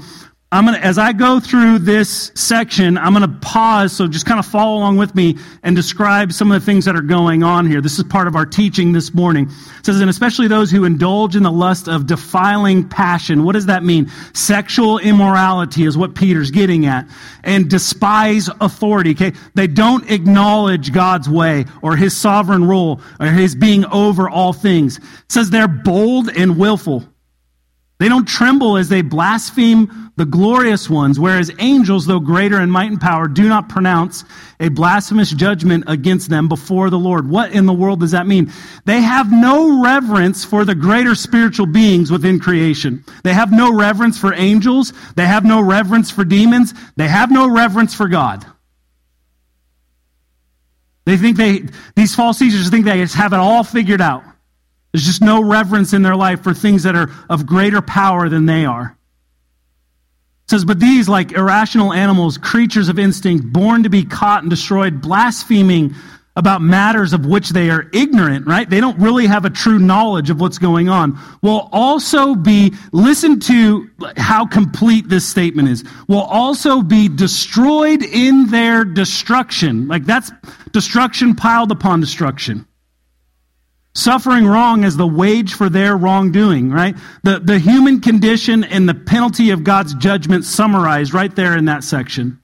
I'm 0.53 0.65
gonna, 0.65 0.77
as 0.77 0.99
I 0.99 1.13
go 1.13 1.39
through 1.39 1.79
this 1.79 2.31
section, 2.35 2.95
I'm 2.95 3.11
gonna 3.13 3.39
pause, 3.41 3.91
so 3.91 4.07
just 4.07 4.27
kind 4.27 4.37
of 4.37 4.45
follow 4.45 4.77
along 4.77 4.97
with 4.97 5.15
me 5.15 5.39
and 5.63 5.75
describe 5.75 6.31
some 6.31 6.51
of 6.51 6.61
the 6.61 6.63
things 6.63 6.85
that 6.85 6.95
are 6.95 7.01
going 7.01 7.41
on 7.41 7.65
here. 7.65 7.81
This 7.81 7.97
is 7.97 8.03
part 8.03 8.27
of 8.27 8.35
our 8.35 8.45
teaching 8.45 8.91
this 8.91 9.15
morning. 9.15 9.49
It 9.79 9.85
says, 9.87 9.99
and 9.99 10.11
especially 10.11 10.47
those 10.47 10.69
who 10.69 10.85
indulge 10.85 11.35
in 11.35 11.41
the 11.41 11.51
lust 11.51 11.87
of 11.87 12.05
defiling 12.05 12.87
passion. 12.87 13.45
What 13.45 13.53
does 13.53 13.65
that 13.65 13.83
mean? 13.83 14.11
Sexual 14.33 14.99
immorality 14.99 15.85
is 15.85 15.97
what 15.97 16.13
Peter's 16.13 16.51
getting 16.51 16.85
at. 16.85 17.07
And 17.43 17.67
despise 17.67 18.47
authority, 18.61 19.13
okay? 19.13 19.33
They 19.55 19.65
don't 19.65 20.07
acknowledge 20.11 20.93
God's 20.93 21.27
way 21.27 21.65
or 21.81 21.95
his 21.95 22.15
sovereign 22.15 22.65
rule 22.65 23.01
or 23.19 23.25
his 23.25 23.55
being 23.55 23.85
over 23.85 24.29
all 24.29 24.53
things. 24.53 24.99
It 24.99 25.03
says 25.29 25.49
they're 25.49 25.67
bold 25.67 26.29
and 26.29 26.59
willful. 26.59 27.07
They 27.99 28.09
don't 28.09 28.27
tremble 28.27 28.77
as 28.77 28.89
they 28.89 29.01
blaspheme 29.01 30.11
the 30.15 30.25
glorious 30.25 30.89
ones, 30.89 31.19
whereas 31.19 31.51
angels, 31.59 32.05
though 32.05 32.19
greater 32.19 32.59
in 32.59 32.69
might 32.69 32.91
and 32.91 32.99
power, 32.99 33.27
do 33.27 33.47
not 33.47 33.69
pronounce 33.69 34.23
a 34.59 34.69
blasphemous 34.69 35.31
judgment 35.31 35.85
against 35.87 36.29
them 36.29 36.47
before 36.47 36.89
the 36.89 36.99
Lord. 36.99 37.29
What 37.29 37.51
in 37.51 37.65
the 37.65 37.73
world 37.73 37.99
does 37.99 38.11
that 38.11 38.27
mean? 38.27 38.51
They 38.85 39.01
have 39.01 39.31
no 39.31 39.81
reverence 39.81 40.43
for 40.43 40.65
the 40.65 40.75
greater 40.75 41.15
spiritual 41.15 41.65
beings 41.65 42.11
within 42.11 42.39
creation. 42.39 43.03
They 43.23 43.33
have 43.33 43.51
no 43.51 43.73
reverence 43.73 44.17
for 44.19 44.33
angels. 44.33 44.93
They 45.15 45.25
have 45.25 45.45
no 45.45 45.61
reverence 45.61 46.11
for 46.11 46.23
demons. 46.23 46.73
They 46.95 47.07
have 47.07 47.31
no 47.31 47.49
reverence 47.49 47.93
for 47.95 48.07
God. 48.07 48.45
They 51.05 51.17
think 51.17 51.37
they, 51.37 51.63
these 51.95 52.15
false 52.15 52.39
teachers 52.39 52.69
think 52.69 52.85
they 52.85 52.99
have 52.99 53.33
it 53.33 53.39
all 53.39 53.63
figured 53.63 54.01
out. 54.01 54.23
There's 54.93 55.05
just 55.05 55.23
no 55.23 55.43
reverence 55.43 55.93
in 55.93 56.03
their 56.03 56.15
life 56.15 56.43
for 56.43 56.53
things 56.53 56.83
that 56.83 56.95
are 56.95 57.09
of 57.27 57.47
greater 57.47 57.81
power 57.81 58.29
than 58.29 58.45
they 58.45 58.63
are. 58.63 58.95
It 60.45 60.49
says, 60.51 60.65
But 60.65 60.79
these, 60.79 61.09
like 61.09 61.31
irrational 61.31 61.91
animals, 61.91 62.37
creatures 62.37 62.89
of 62.89 62.99
instinct, 62.99 63.51
born 63.51 63.83
to 63.83 63.89
be 63.89 64.05
caught 64.05 64.43
and 64.43 64.51
destroyed, 64.51 65.01
blaspheming 65.01 65.95
about 66.35 66.61
matters 66.61 67.13
of 67.13 67.25
which 67.25 67.49
they 67.49 67.69
are 67.69 67.89
ignorant, 67.93 68.47
right? 68.47 68.69
They 68.69 68.81
don't 68.81 68.99
really 68.99 69.27
have 69.27 69.45
a 69.45 69.49
true 69.49 69.79
knowledge 69.79 70.29
of 70.29 70.41
what's 70.41 70.57
going 70.57 70.89
on. 70.89 71.19
Will 71.41 71.69
also 71.71 72.35
be, 72.35 72.73
listen 72.91 73.39
to 73.41 73.89
how 74.17 74.45
complete 74.45 75.09
this 75.09 75.27
statement 75.27 75.69
is, 75.69 75.83
will 76.07 76.21
also 76.21 76.81
be 76.81 77.07
destroyed 77.07 78.03
in 78.03 78.47
their 78.47 78.83
destruction. 78.83 79.87
Like 79.87 80.05
that's 80.05 80.31
destruction 80.71 81.35
piled 81.35 81.71
upon 81.71 81.99
destruction. 81.99 82.65
Suffering 83.95 84.47
wrong 84.47 84.83
as 84.83 84.97
the 84.97 85.05
wage 85.05 85.53
for 85.53 85.69
their 85.69 85.95
wrongdoing, 85.95 86.71
right? 86.71 86.95
The, 87.21 87.39
the 87.39 87.59
human 87.59 88.01
condition 88.01 88.63
and 88.63 88.89
the 88.89 88.95
penalty 88.95 89.51
of 89.51 89.63
God's 89.63 89.93
judgment 89.93 90.45
summarized 90.45 91.13
right 91.13 91.33
there 91.35 91.55
in 91.55 91.65
that 91.65 91.83
section. 91.83 92.39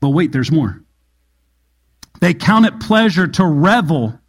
But 0.00 0.10
wait, 0.10 0.30
there's 0.30 0.52
more. 0.52 0.82
They 2.20 2.34
count 2.34 2.66
it 2.66 2.80
pleasure 2.80 3.26
to 3.26 3.46
revel 3.46 4.20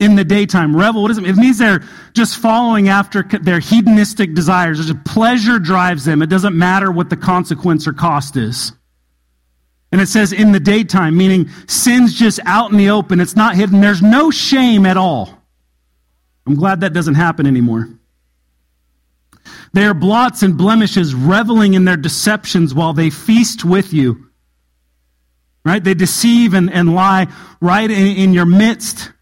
in 0.00 0.16
the 0.16 0.24
daytime. 0.24 0.74
Revel, 0.76 1.02
what 1.02 1.08
does 1.08 1.18
it? 1.18 1.26
It 1.26 1.36
means 1.36 1.58
they're 1.58 1.84
just 2.12 2.38
following 2.38 2.88
after 2.88 3.22
their 3.22 3.60
hedonistic 3.60 4.34
desires. 4.34 4.90
A 4.90 4.96
pleasure 4.96 5.60
drives 5.60 6.04
them. 6.04 6.22
It 6.22 6.28
doesn't 6.28 6.58
matter 6.58 6.90
what 6.90 7.08
the 7.08 7.16
consequence 7.16 7.86
or 7.86 7.92
cost 7.92 8.36
is. 8.36 8.72
And 9.92 10.00
it 10.00 10.08
says 10.08 10.32
in 10.32 10.52
the 10.52 10.60
daytime, 10.60 11.16
meaning 11.16 11.50
sin's 11.66 12.14
just 12.14 12.40
out 12.46 12.72
in 12.72 12.78
the 12.78 12.90
open. 12.90 13.20
It's 13.20 13.36
not 13.36 13.54
hidden. 13.54 13.82
There's 13.82 14.02
no 14.02 14.30
shame 14.30 14.86
at 14.86 14.96
all. 14.96 15.38
I'm 16.46 16.54
glad 16.54 16.80
that 16.80 16.94
doesn't 16.94 17.14
happen 17.14 17.46
anymore. 17.46 17.88
They 19.74 19.84
are 19.84 19.94
blots 19.94 20.42
and 20.42 20.56
blemishes, 20.56 21.14
reveling 21.14 21.74
in 21.74 21.84
their 21.84 21.96
deceptions 21.96 22.74
while 22.74 22.94
they 22.94 23.10
feast 23.10 23.64
with 23.64 23.92
you. 23.92 24.28
Right? 25.64 25.82
They 25.84 25.94
deceive 25.94 26.54
and, 26.54 26.72
and 26.72 26.94
lie 26.94 27.28
right 27.60 27.90
in, 27.90 28.16
in 28.16 28.32
your 28.32 28.46
midst. 28.46 29.12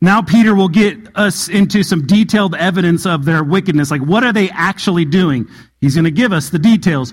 Now, 0.00 0.22
Peter 0.22 0.54
will 0.54 0.68
get 0.68 1.16
us 1.16 1.48
into 1.48 1.82
some 1.82 2.06
detailed 2.06 2.54
evidence 2.54 3.04
of 3.04 3.24
their 3.24 3.42
wickedness. 3.42 3.90
Like, 3.90 4.00
what 4.00 4.22
are 4.22 4.32
they 4.32 4.48
actually 4.50 5.04
doing? 5.04 5.48
He's 5.80 5.94
going 5.94 6.04
to 6.04 6.10
give 6.10 6.32
us 6.32 6.50
the 6.50 6.58
details. 6.58 7.12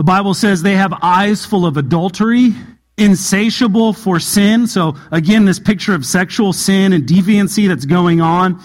The 0.00 0.04
Bible 0.04 0.32
says 0.32 0.62
they 0.62 0.76
have 0.76 0.94
eyes 1.02 1.44
full 1.44 1.66
of 1.66 1.76
adultery, 1.76 2.54
insatiable 2.96 3.92
for 3.92 4.18
sin. 4.18 4.66
So, 4.66 4.96
again, 5.12 5.44
this 5.44 5.58
picture 5.58 5.94
of 5.94 6.06
sexual 6.06 6.54
sin 6.54 6.94
and 6.94 7.04
deviancy 7.04 7.68
that's 7.68 7.84
going 7.84 8.22
on. 8.22 8.62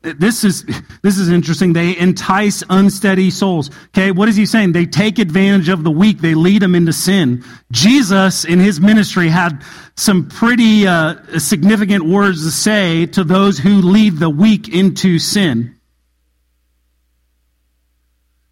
This 0.00 0.44
is, 0.44 0.64
this 1.02 1.18
is 1.18 1.28
interesting. 1.28 1.74
They 1.74 1.94
entice 1.98 2.64
unsteady 2.70 3.28
souls. 3.28 3.70
Okay, 3.88 4.12
what 4.12 4.30
is 4.30 4.36
he 4.36 4.46
saying? 4.46 4.72
They 4.72 4.86
take 4.86 5.18
advantage 5.18 5.68
of 5.68 5.84
the 5.84 5.90
weak, 5.90 6.22
they 6.22 6.34
lead 6.34 6.62
them 6.62 6.74
into 6.74 6.94
sin. 6.94 7.44
Jesus, 7.70 8.46
in 8.46 8.58
his 8.58 8.80
ministry, 8.80 9.28
had 9.28 9.62
some 9.98 10.30
pretty 10.30 10.86
uh, 10.86 11.38
significant 11.38 12.06
words 12.06 12.46
to 12.46 12.50
say 12.50 13.04
to 13.08 13.24
those 13.24 13.58
who 13.58 13.82
lead 13.82 14.16
the 14.16 14.30
weak 14.30 14.70
into 14.70 15.18
sin. 15.18 15.78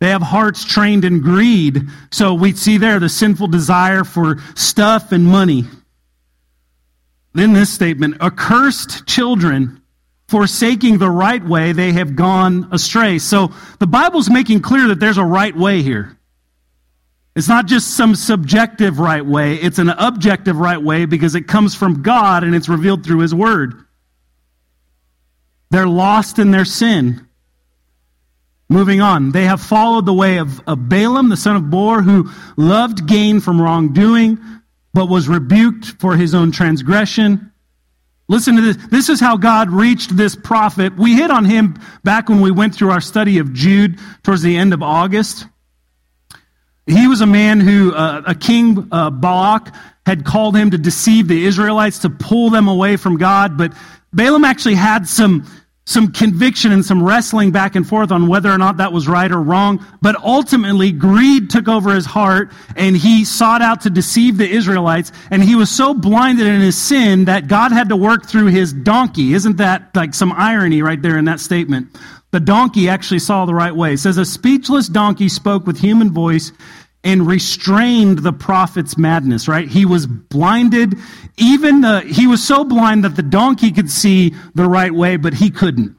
They 0.00 0.08
have 0.08 0.22
hearts 0.22 0.64
trained 0.64 1.04
in 1.04 1.20
greed. 1.20 1.82
So 2.10 2.34
we 2.34 2.52
see 2.52 2.78
there 2.78 2.98
the 2.98 3.08
sinful 3.08 3.48
desire 3.48 4.02
for 4.02 4.38
stuff 4.54 5.12
and 5.12 5.26
money. 5.26 5.64
Then 7.34 7.52
this 7.52 7.72
statement 7.72 8.16
accursed 8.20 9.06
children, 9.06 9.82
forsaking 10.28 10.98
the 10.98 11.10
right 11.10 11.44
way, 11.44 11.72
they 11.72 11.92
have 11.92 12.16
gone 12.16 12.68
astray. 12.72 13.18
So 13.18 13.52
the 13.78 13.86
Bible's 13.86 14.30
making 14.30 14.62
clear 14.62 14.88
that 14.88 15.00
there's 15.00 15.18
a 15.18 15.24
right 15.24 15.56
way 15.56 15.82
here. 15.82 16.16
It's 17.36 17.48
not 17.48 17.66
just 17.66 17.96
some 17.96 18.16
subjective 18.16 18.98
right 18.98 19.24
way, 19.24 19.54
it's 19.54 19.78
an 19.78 19.90
objective 19.90 20.56
right 20.56 20.82
way 20.82 21.04
because 21.04 21.34
it 21.34 21.46
comes 21.46 21.74
from 21.74 22.02
God 22.02 22.42
and 22.42 22.54
it's 22.54 22.68
revealed 22.68 23.04
through 23.04 23.20
His 23.20 23.34
Word. 23.34 23.84
They're 25.70 25.86
lost 25.86 26.40
in 26.40 26.50
their 26.50 26.64
sin. 26.64 27.28
Moving 28.70 29.00
on, 29.00 29.32
they 29.32 29.46
have 29.46 29.60
followed 29.60 30.06
the 30.06 30.14
way 30.14 30.38
of, 30.38 30.60
of 30.68 30.88
Balaam, 30.88 31.28
the 31.28 31.36
son 31.36 31.56
of 31.56 31.70
Beor, 31.70 32.02
who 32.02 32.30
loved 32.56 33.04
gain 33.08 33.40
from 33.40 33.60
wrongdoing, 33.60 34.38
but 34.94 35.08
was 35.08 35.28
rebuked 35.28 36.00
for 36.00 36.14
his 36.14 36.36
own 36.36 36.52
transgression. 36.52 37.50
Listen 38.28 38.54
to 38.54 38.62
this. 38.62 38.76
This 38.86 39.08
is 39.08 39.18
how 39.18 39.36
God 39.36 39.70
reached 39.70 40.16
this 40.16 40.36
prophet. 40.36 40.96
We 40.96 41.16
hit 41.16 41.32
on 41.32 41.44
him 41.44 41.80
back 42.04 42.28
when 42.28 42.40
we 42.40 42.52
went 42.52 42.76
through 42.76 42.90
our 42.90 43.00
study 43.00 43.38
of 43.38 43.52
Jude 43.52 43.98
towards 44.22 44.42
the 44.42 44.56
end 44.56 44.72
of 44.72 44.84
August. 44.84 45.46
He 46.86 47.08
was 47.08 47.22
a 47.22 47.26
man 47.26 47.58
who, 47.58 47.92
uh, 47.92 48.22
a 48.24 48.36
king, 48.36 48.86
uh, 48.92 49.10
Balak, 49.10 49.74
had 50.06 50.24
called 50.24 50.56
him 50.56 50.70
to 50.70 50.78
deceive 50.78 51.26
the 51.26 51.44
Israelites, 51.44 51.98
to 52.00 52.10
pull 52.10 52.50
them 52.50 52.68
away 52.68 52.96
from 52.96 53.16
God. 53.16 53.58
But 53.58 53.72
Balaam 54.12 54.44
actually 54.44 54.76
had 54.76 55.08
some 55.08 55.44
some 55.90 56.12
conviction 56.12 56.70
and 56.70 56.84
some 56.84 57.02
wrestling 57.02 57.50
back 57.50 57.74
and 57.74 57.86
forth 57.86 58.12
on 58.12 58.28
whether 58.28 58.48
or 58.48 58.58
not 58.58 58.76
that 58.76 58.92
was 58.92 59.08
right 59.08 59.30
or 59.30 59.40
wrong. 59.40 59.84
But 60.00 60.14
ultimately, 60.22 60.92
greed 60.92 61.50
took 61.50 61.66
over 61.66 61.92
his 61.92 62.06
heart 62.06 62.52
and 62.76 62.96
he 62.96 63.24
sought 63.24 63.60
out 63.60 63.80
to 63.82 63.90
deceive 63.90 64.38
the 64.38 64.48
Israelites. 64.48 65.10
And 65.32 65.42
he 65.42 65.56
was 65.56 65.68
so 65.68 65.92
blinded 65.92 66.46
in 66.46 66.60
his 66.60 66.78
sin 66.78 67.24
that 67.24 67.48
God 67.48 67.72
had 67.72 67.88
to 67.88 67.96
work 67.96 68.24
through 68.24 68.46
his 68.46 68.72
donkey. 68.72 69.34
Isn't 69.34 69.56
that 69.56 69.90
like 69.96 70.14
some 70.14 70.32
irony 70.32 70.80
right 70.80 71.02
there 71.02 71.18
in 71.18 71.24
that 71.24 71.40
statement? 71.40 71.88
The 72.30 72.40
donkey 72.40 72.88
actually 72.88 73.18
saw 73.18 73.44
the 73.44 73.54
right 73.54 73.74
way. 73.74 73.94
It 73.94 73.98
says, 73.98 74.16
A 74.16 74.24
speechless 74.24 74.86
donkey 74.86 75.28
spoke 75.28 75.66
with 75.66 75.80
human 75.80 76.12
voice 76.12 76.52
and 77.02 77.26
restrained 77.26 78.18
the 78.18 78.32
prophet's 78.32 78.98
madness, 78.98 79.48
right? 79.48 79.68
He 79.68 79.86
was 79.86 80.06
blinded. 80.06 80.94
Even 81.38 81.80
the, 81.80 82.00
he 82.00 82.26
was 82.26 82.46
so 82.46 82.64
blind 82.64 83.04
that 83.04 83.16
the 83.16 83.22
donkey 83.22 83.70
could 83.70 83.90
see 83.90 84.34
the 84.54 84.66
right 84.66 84.92
way, 84.92 85.16
but 85.16 85.34
he 85.34 85.50
couldn't. 85.50 85.96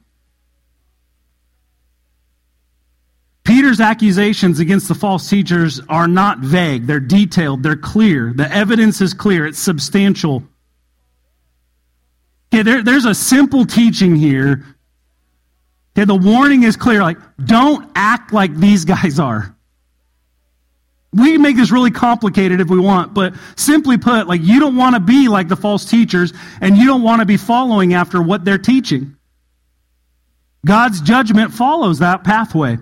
Peter's 3.43 3.81
accusations 3.81 4.59
against 4.59 4.87
the 4.87 4.95
false 4.95 5.27
teachers 5.27 5.81
are 5.89 6.07
not 6.07 6.39
vague. 6.39 6.85
They're 6.85 6.99
detailed. 6.99 7.63
They're 7.63 7.75
clear. 7.75 8.31
The 8.33 8.49
evidence 8.53 9.01
is 9.01 9.13
clear. 9.15 9.47
It's 9.47 9.59
substantial. 9.59 10.43
Okay, 12.53 12.61
there, 12.61 12.83
there's 12.83 13.05
a 13.05 13.15
simple 13.15 13.65
teaching 13.65 14.15
here. 14.15 14.63
Okay, 15.97 16.05
the 16.05 16.15
warning 16.15 16.63
is 16.63 16.77
clear. 16.77 17.01
Like, 17.01 17.17
don't 17.43 17.89
act 17.95 18.31
like 18.31 18.55
these 18.55 18.85
guys 18.85 19.19
are. 19.19 19.55
We 21.13 21.33
can 21.33 21.41
make 21.41 21.57
this 21.57 21.71
really 21.71 21.91
complicated 21.91 22.61
if 22.61 22.69
we 22.69 22.79
want, 22.79 23.13
but 23.13 23.33
simply 23.57 23.97
put, 23.97 24.27
like 24.27 24.41
you 24.41 24.59
don't 24.59 24.77
want 24.77 24.95
to 24.95 25.01
be 25.01 25.27
like 25.27 25.49
the 25.49 25.57
false 25.57 25.83
teachers 25.83 26.31
and 26.61 26.77
you 26.77 26.85
don't 26.85 27.01
want 27.01 27.19
to 27.19 27.25
be 27.25 27.37
following 27.37 27.93
after 27.93 28.21
what 28.21 28.45
they're 28.45 28.57
teaching. 28.57 29.17
God's 30.65 31.01
judgment 31.01 31.53
follows 31.53 31.99
that 31.99 32.23
pathway. 32.23 32.77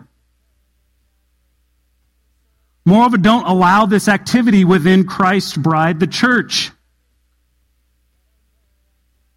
Moreover, 2.86 3.18
don't 3.18 3.46
allow 3.46 3.86
this 3.86 4.08
activity 4.08 4.66
within 4.66 5.06
Christ's 5.06 5.58
bride, 5.58 6.00
the 6.00 6.08
church. 6.08 6.72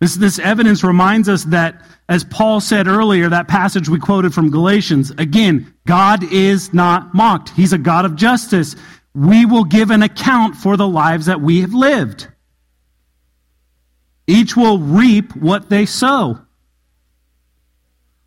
This, 0.03 0.17
this 0.17 0.41
evidence 0.41 0.83
reminds 0.83 1.29
us 1.29 1.45
that, 1.45 1.81
as 2.09 2.25
Paul 2.25 2.61
said 2.61 2.89
earlier, 2.89 3.29
that 3.29 3.47
passage 3.47 3.89
we 3.89 4.01
quoted 4.01 4.35
from 4.35 4.51
Galatians, 4.51 5.13
again, 5.13 5.73
God 5.87 6.25
is 6.25 6.75
not 6.75 7.15
mocked. 7.15 7.51
He's 7.51 7.73
a 7.73 7.79
God 7.79 8.05
of 8.05 8.17
justice. 8.17 8.75
We 9.15 9.47
will 9.47 9.63
give 9.63 9.93
an 9.93 10.03
account 10.03 10.57
for 10.57 10.77
the 10.77 10.89
lives 10.89 11.27
that 11.27 11.41
we 11.41 11.61
have 11.61 11.73
lived. 11.73 12.27
Each 14.27 14.57
will 14.57 14.81
reap 14.81 15.37
what 15.37 15.71
they 15.71 15.87
sow. 15.87 16.41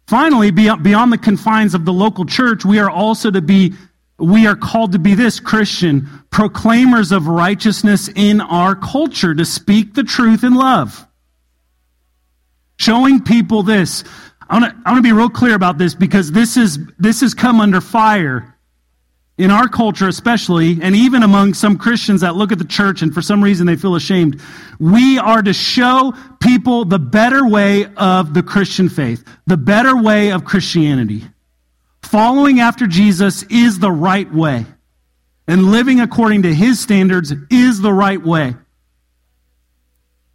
Finally, 0.08 0.52
beyond 0.52 1.12
the 1.12 1.18
confines 1.18 1.74
of 1.74 1.84
the 1.84 1.92
local 1.92 2.24
church, 2.24 2.64
we 2.64 2.80
are 2.80 2.90
also 2.90 3.30
to 3.30 3.42
be, 3.42 3.74
we 4.18 4.48
are 4.48 4.56
called 4.56 4.94
to 4.94 5.00
be 5.00 5.14
this 5.14 5.42
Christian, 5.42 6.08
proclaimers 6.30 7.12
of 7.12 7.28
righteousness 7.28 8.08
in 8.16 8.40
our 8.40 8.78
culture, 8.78 9.36
to 9.36 9.44
speak 9.44 9.94
the 9.94 10.06
truth 10.06 10.46
in 10.46 10.56
love. 10.56 11.06
Showing 12.78 13.22
people 13.24 13.64
this. 13.64 14.04
I 14.50 14.60
want 14.60 14.98
to 14.98 15.02
be 15.02 15.12
real 15.12 15.30
clear 15.30 15.56
about 15.56 15.78
this 15.78 15.96
because 15.96 16.32
this 16.32 16.56
is 16.58 16.78
this 17.00 17.22
has 17.22 17.34
come 17.34 17.60
under 17.60 17.82
fire 17.82 18.56
in 19.38 19.52
our 19.52 19.68
culture 19.68 20.08
especially 20.08 20.80
and 20.82 20.96
even 20.96 21.24
among 21.24 21.54
some 21.54 21.78
Christians 21.78 22.22
that 22.22 22.36
look 22.36 22.52
at 22.52 22.60
the 22.60 22.66
church 22.66 23.02
and 23.02 23.14
for 23.14 23.22
some 23.22 23.44
reason 23.44 23.66
they 23.66 23.76
feel 23.76 23.96
ashamed. 23.96 24.42
We 24.80 25.18
are 25.18 25.42
to 25.42 25.54
show 25.54 26.14
people 26.40 26.86
the 26.86 27.00
better 27.00 27.48
way 27.48 27.86
of 27.98 28.34
the 28.34 28.44
Christian 28.44 28.88
faith, 28.88 29.26
the 29.48 29.58
better 29.58 29.98
way 30.02 30.32
of 30.32 30.46
Christianity. 30.46 31.24
Following 32.04 32.60
after 32.60 32.88
Jesus 32.88 33.44
is 33.44 33.80
the 33.80 33.92
right 33.92 34.32
way. 34.32 34.66
And 35.48 35.72
living 35.72 36.00
according 36.00 36.44
to 36.44 36.54
his 36.54 36.80
standards 36.80 37.34
is 37.52 37.82
the 37.82 37.94
right 37.94 38.24
way. 38.24 38.56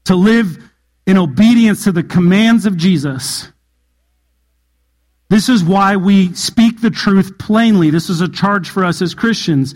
To 0.04 0.14
live 0.14 0.69
in 1.11 1.19
obedience 1.19 1.83
to 1.83 1.90
the 1.90 2.05
commands 2.05 2.67
of 2.67 2.76
Jesus. 2.76 3.49
This 5.29 5.49
is 5.49 5.64
why 5.64 5.97
we 5.97 6.33
speak 6.35 6.81
the 6.81 6.90
truth 6.90 7.37
plainly. 7.37 7.90
This 7.90 8.09
is 8.09 8.21
a 8.21 8.29
charge 8.29 8.71
for 8.71 8.85
us 8.85 9.02
as 9.02 9.12
Christians. 9.12 9.75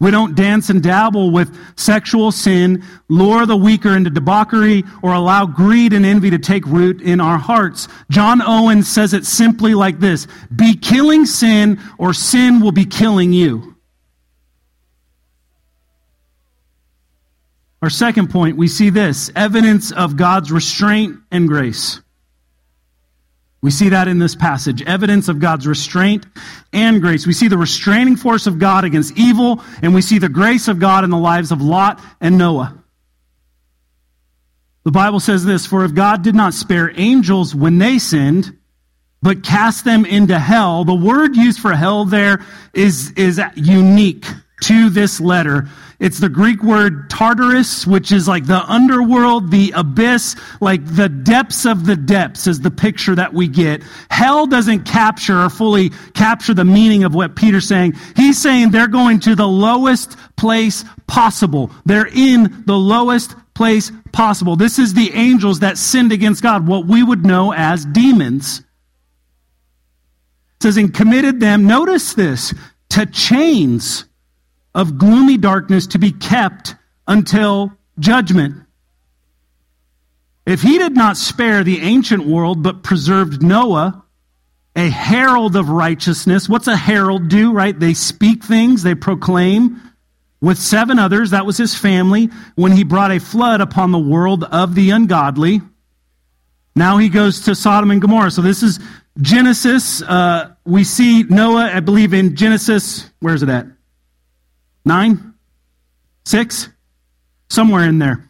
We 0.00 0.10
don't 0.10 0.34
dance 0.34 0.68
and 0.68 0.82
dabble 0.82 1.30
with 1.30 1.56
sexual 1.78 2.30
sin, 2.30 2.84
lure 3.08 3.46
the 3.46 3.56
weaker 3.56 3.96
into 3.96 4.10
debauchery, 4.10 4.84
or 5.02 5.14
allow 5.14 5.46
greed 5.46 5.94
and 5.94 6.04
envy 6.04 6.28
to 6.28 6.38
take 6.38 6.66
root 6.66 7.00
in 7.00 7.22
our 7.22 7.38
hearts. 7.38 7.88
John 8.10 8.42
Owen 8.42 8.82
says 8.82 9.14
it 9.14 9.24
simply 9.24 9.72
like 9.72 9.98
this 9.98 10.26
Be 10.54 10.76
killing 10.76 11.24
sin, 11.24 11.80
or 11.96 12.12
sin 12.12 12.60
will 12.60 12.72
be 12.72 12.84
killing 12.84 13.32
you. 13.32 13.76
Our 17.82 17.90
second 17.90 18.28
point, 18.28 18.56
we 18.56 18.68
see 18.68 18.90
this 18.90 19.30
evidence 19.34 19.90
of 19.90 20.16
God's 20.16 20.52
restraint 20.52 21.18
and 21.30 21.48
grace. 21.48 22.00
We 23.62 23.70
see 23.70 23.90
that 23.90 24.08
in 24.08 24.18
this 24.18 24.34
passage 24.34 24.82
evidence 24.82 25.28
of 25.28 25.38
God's 25.38 25.66
restraint 25.66 26.26
and 26.72 27.00
grace. 27.00 27.26
We 27.26 27.32
see 27.32 27.48
the 27.48 27.58
restraining 27.58 28.16
force 28.16 28.46
of 28.46 28.58
God 28.58 28.84
against 28.84 29.16
evil, 29.18 29.62
and 29.82 29.94
we 29.94 30.02
see 30.02 30.18
the 30.18 30.28
grace 30.28 30.68
of 30.68 30.78
God 30.78 31.04
in 31.04 31.10
the 31.10 31.18
lives 31.18 31.52
of 31.52 31.60
Lot 31.60 32.02
and 32.20 32.38
Noah. 32.38 32.82
The 34.84 34.90
Bible 34.90 35.20
says 35.20 35.44
this 35.44 35.66
For 35.66 35.84
if 35.84 35.94
God 35.94 36.22
did 36.22 36.34
not 36.34 36.54
spare 36.54 36.90
angels 36.98 37.54
when 37.54 37.78
they 37.78 37.98
sinned, 37.98 38.56
but 39.22 39.42
cast 39.42 39.84
them 39.84 40.06
into 40.06 40.38
hell, 40.38 40.84
the 40.84 40.94
word 40.94 41.36
used 41.36 41.60
for 41.60 41.74
hell 41.74 42.06
there 42.06 42.44
is, 42.72 43.12
is 43.12 43.40
unique 43.54 44.24
to 44.62 44.88
this 44.88 45.20
letter. 45.20 45.68
It's 46.00 46.18
the 46.18 46.30
Greek 46.30 46.62
word 46.62 47.10
Tartarus, 47.10 47.86
which 47.86 48.10
is 48.10 48.26
like 48.26 48.46
the 48.46 48.64
underworld, 48.64 49.50
the 49.50 49.70
abyss, 49.76 50.34
like 50.62 50.80
the 50.84 51.10
depths 51.10 51.66
of 51.66 51.84
the 51.84 51.94
depths 51.94 52.46
is 52.46 52.60
the 52.60 52.70
picture 52.70 53.14
that 53.14 53.34
we 53.34 53.46
get. 53.46 53.82
Hell 54.10 54.46
doesn't 54.46 54.84
capture 54.84 55.42
or 55.42 55.50
fully 55.50 55.90
capture 56.14 56.54
the 56.54 56.64
meaning 56.64 57.04
of 57.04 57.14
what 57.14 57.36
Peter's 57.36 57.68
saying. 57.68 57.92
He's 58.16 58.40
saying 58.40 58.70
they're 58.70 58.88
going 58.88 59.20
to 59.20 59.34
the 59.34 59.46
lowest 59.46 60.16
place 60.36 60.86
possible. 61.06 61.70
They're 61.84 62.08
in 62.10 62.64
the 62.64 62.78
lowest 62.78 63.34
place 63.52 63.92
possible. 64.10 64.56
This 64.56 64.78
is 64.78 64.94
the 64.94 65.12
angels 65.12 65.60
that 65.60 65.76
sinned 65.76 66.12
against 66.12 66.42
God, 66.42 66.66
what 66.66 66.86
we 66.86 67.02
would 67.02 67.26
know 67.26 67.52
as 67.52 67.84
demons. 67.84 68.60
It 68.60 68.64
says, 70.62 70.78
and 70.78 70.94
committed 70.94 71.40
them, 71.40 71.66
notice 71.66 72.14
this, 72.14 72.54
to 72.88 73.04
chains 73.04 74.06
of 74.74 74.98
gloomy 74.98 75.36
darkness 75.36 75.88
to 75.88 75.98
be 75.98 76.12
kept 76.12 76.74
until 77.06 77.72
judgment. 77.98 78.54
If 80.46 80.62
he 80.62 80.78
did 80.78 80.94
not 80.94 81.16
spare 81.16 81.62
the 81.62 81.80
ancient 81.80 82.26
world, 82.26 82.62
but 82.62 82.82
preserved 82.82 83.42
Noah, 83.42 84.04
a 84.74 84.88
herald 84.88 85.56
of 85.56 85.68
righteousness, 85.68 86.48
what's 86.48 86.66
a 86.66 86.76
herald 86.76 87.28
do, 87.28 87.52
right? 87.52 87.78
They 87.78 87.94
speak 87.94 88.44
things, 88.44 88.82
they 88.82 88.94
proclaim. 88.94 89.80
With 90.40 90.58
seven 90.58 90.98
others, 90.98 91.30
that 91.30 91.44
was 91.44 91.58
his 91.58 91.74
family, 91.74 92.30
when 92.54 92.72
he 92.72 92.82
brought 92.82 93.10
a 93.10 93.20
flood 93.20 93.60
upon 93.60 93.92
the 93.92 93.98
world 93.98 94.44
of 94.44 94.74
the 94.74 94.90
ungodly. 94.90 95.60
Now 96.74 96.96
he 96.96 97.10
goes 97.10 97.40
to 97.40 97.54
Sodom 97.54 97.90
and 97.90 98.00
Gomorrah. 98.00 98.30
So 98.30 98.40
this 98.40 98.62
is 98.62 98.80
Genesis. 99.20 100.00
Uh, 100.00 100.54
we 100.64 100.84
see 100.84 101.24
Noah, 101.24 101.70
I 101.74 101.80
believe, 101.80 102.14
in 102.14 102.36
Genesis. 102.36 103.10
Where's 103.20 103.42
it 103.42 103.50
at? 103.50 103.66
Nine? 104.84 105.34
Six? 106.24 106.68
Somewhere 107.48 107.84
in 107.84 107.98
there. 107.98 108.28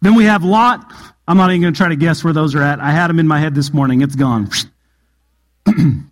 Then 0.00 0.14
we 0.14 0.24
have 0.24 0.44
Lot. 0.44 0.92
I'm 1.26 1.38
not 1.38 1.50
even 1.50 1.62
going 1.62 1.72
to 1.72 1.78
try 1.78 1.88
to 1.88 1.96
guess 1.96 2.22
where 2.22 2.34
those 2.34 2.54
are 2.54 2.62
at. 2.62 2.78
I 2.80 2.90
had 2.90 3.08
them 3.08 3.18
in 3.18 3.26
my 3.26 3.40
head 3.40 3.54
this 3.54 3.72
morning. 3.72 4.02
It's 4.02 4.14
gone. 4.14 4.50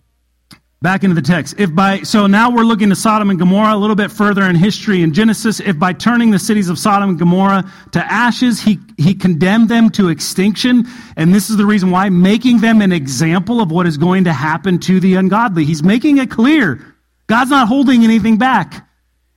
Back 0.82 1.04
into 1.04 1.14
the 1.14 1.22
text. 1.22 1.54
If 1.58 1.72
by 1.74 2.00
so 2.00 2.26
now 2.26 2.50
we're 2.50 2.64
looking 2.64 2.88
to 2.88 2.96
Sodom 2.96 3.30
and 3.30 3.38
Gomorrah 3.38 3.74
a 3.74 3.76
little 3.76 3.94
bit 3.94 4.10
further 4.10 4.42
in 4.42 4.56
history 4.56 5.02
in 5.02 5.12
Genesis. 5.12 5.60
If 5.60 5.78
by 5.78 5.92
turning 5.92 6.32
the 6.32 6.40
cities 6.40 6.68
of 6.68 6.78
Sodom 6.78 7.10
and 7.10 7.18
Gomorrah 7.18 7.70
to 7.92 8.12
ashes, 8.12 8.60
he 8.60 8.80
he 8.96 9.14
condemned 9.14 9.68
them 9.68 9.90
to 9.90 10.08
extinction, 10.08 10.88
and 11.16 11.32
this 11.32 11.50
is 11.50 11.56
the 11.56 11.66
reason 11.66 11.92
why, 11.92 12.08
making 12.08 12.62
them 12.62 12.80
an 12.80 12.90
example 12.90 13.60
of 13.60 13.70
what 13.70 13.86
is 13.86 13.96
going 13.96 14.24
to 14.24 14.32
happen 14.32 14.78
to 14.80 14.98
the 14.98 15.14
ungodly. 15.14 15.64
He's 15.64 15.84
making 15.84 16.18
it 16.18 16.30
clear 16.30 16.91
God's 17.26 17.50
not 17.50 17.68
holding 17.68 18.04
anything 18.04 18.38
back. 18.38 18.88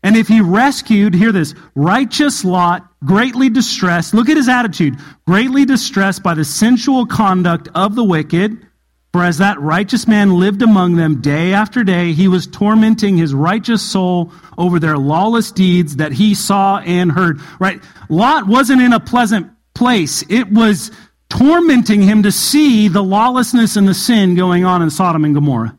And 0.05 0.15
if 0.15 0.27
he 0.27 0.39
rescued, 0.39 1.15
hear 1.15 1.31
this, 1.31 1.55
righteous 1.73 2.45
Lot, 2.45 2.87
greatly 3.03 3.49
distressed, 3.49 4.13
look 4.13 4.29
at 4.29 4.37
his 4.37 4.47
attitude, 4.47 4.97
greatly 5.25 5.65
distressed 5.65 6.21
by 6.21 6.35
the 6.35 6.45
sensual 6.45 7.07
conduct 7.07 7.69
of 7.73 7.95
the 7.95 8.03
wicked, 8.03 8.67
for 9.11 9.23
as 9.23 9.39
that 9.39 9.59
righteous 9.59 10.07
man 10.07 10.37
lived 10.39 10.61
among 10.61 10.95
them 10.95 11.21
day 11.21 11.53
after 11.53 11.83
day, 11.83 12.13
he 12.13 12.27
was 12.27 12.45
tormenting 12.45 13.17
his 13.17 13.33
righteous 13.33 13.81
soul 13.81 14.31
over 14.59 14.77
their 14.77 14.97
lawless 14.97 15.51
deeds 15.51 15.95
that 15.95 16.11
he 16.11 16.35
saw 16.35 16.79
and 16.79 17.11
heard. 17.11 17.39
Right? 17.57 17.81
Lot 18.07 18.45
wasn't 18.45 18.81
in 18.83 18.93
a 18.93 18.99
pleasant 18.99 19.49
place. 19.73 20.23
It 20.29 20.51
was 20.51 20.91
tormenting 21.29 22.01
him 22.01 22.23
to 22.23 22.31
see 22.31 22.89
the 22.89 23.01
lawlessness 23.01 23.75
and 23.75 23.87
the 23.87 23.93
sin 23.93 24.35
going 24.35 24.65
on 24.65 24.83
in 24.83 24.89
Sodom 24.89 25.25
and 25.25 25.33
Gomorrah 25.33 25.75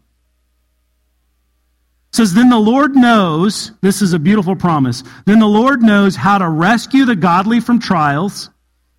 says, 2.17 2.35
Then 2.35 2.49
the 2.49 2.59
Lord 2.59 2.97
knows, 2.97 3.73
this 3.83 4.03
is 4.03 4.13
a 4.13 4.19
beautiful 4.19 4.57
promise, 4.57 5.05
then 5.27 5.39
the 5.39 5.47
Lord 5.47 5.83
knows 5.83 6.17
how 6.17 6.39
to 6.39 6.49
rescue 6.49 7.05
the 7.05 7.17
godly 7.17 7.61
from 7.61 7.79
trials 7.79 8.51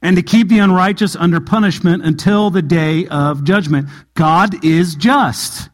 and 0.01 0.15
to 0.15 0.21
keep 0.21 0.47
the 0.47 0.59
unrighteous 0.59 1.15
under 1.15 1.41
punishment 1.41 2.05
until 2.05 2.49
the 2.49 2.61
day 2.61 3.07
of 3.07 3.43
judgment. 3.43 3.89
God 4.13 4.63
is 4.63 4.95
just. 4.95 5.69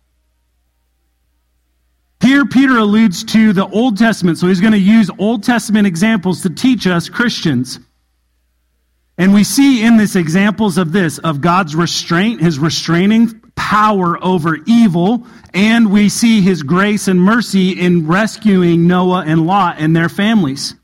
Here, 2.21 2.45
Peter 2.45 2.77
alludes 2.77 3.25
to 3.25 3.51
the 3.51 3.67
Old 3.67 3.97
Testament, 3.97 4.37
so 4.37 4.47
he's 4.47 4.61
going 4.61 4.71
to 4.71 4.79
use 4.79 5.11
Old 5.19 5.43
Testament 5.43 5.85
examples 5.85 6.43
to 6.43 6.49
teach 6.49 6.87
us 6.87 7.09
Christians. 7.09 7.79
And 9.17 9.33
we 9.33 9.43
see 9.43 9.83
in 9.83 9.97
this 9.97 10.15
examples 10.15 10.77
of 10.77 10.93
this, 10.93 11.17
of 11.17 11.41
God's 11.41 11.75
restraint, 11.75 12.41
his 12.41 12.57
restraining 12.57 13.42
power 13.55 14.23
over 14.23 14.57
evil, 14.65 15.25
and 15.53 15.91
we 15.91 16.09
see 16.09 16.41
his 16.41 16.63
grace 16.63 17.07
and 17.07 17.19
mercy 17.21 17.71
in 17.71 18.07
rescuing 18.07 18.87
Noah 18.87 19.23
and 19.25 19.45
Lot 19.45 19.75
and 19.79 19.95
their 19.95 20.09
families. 20.09 20.75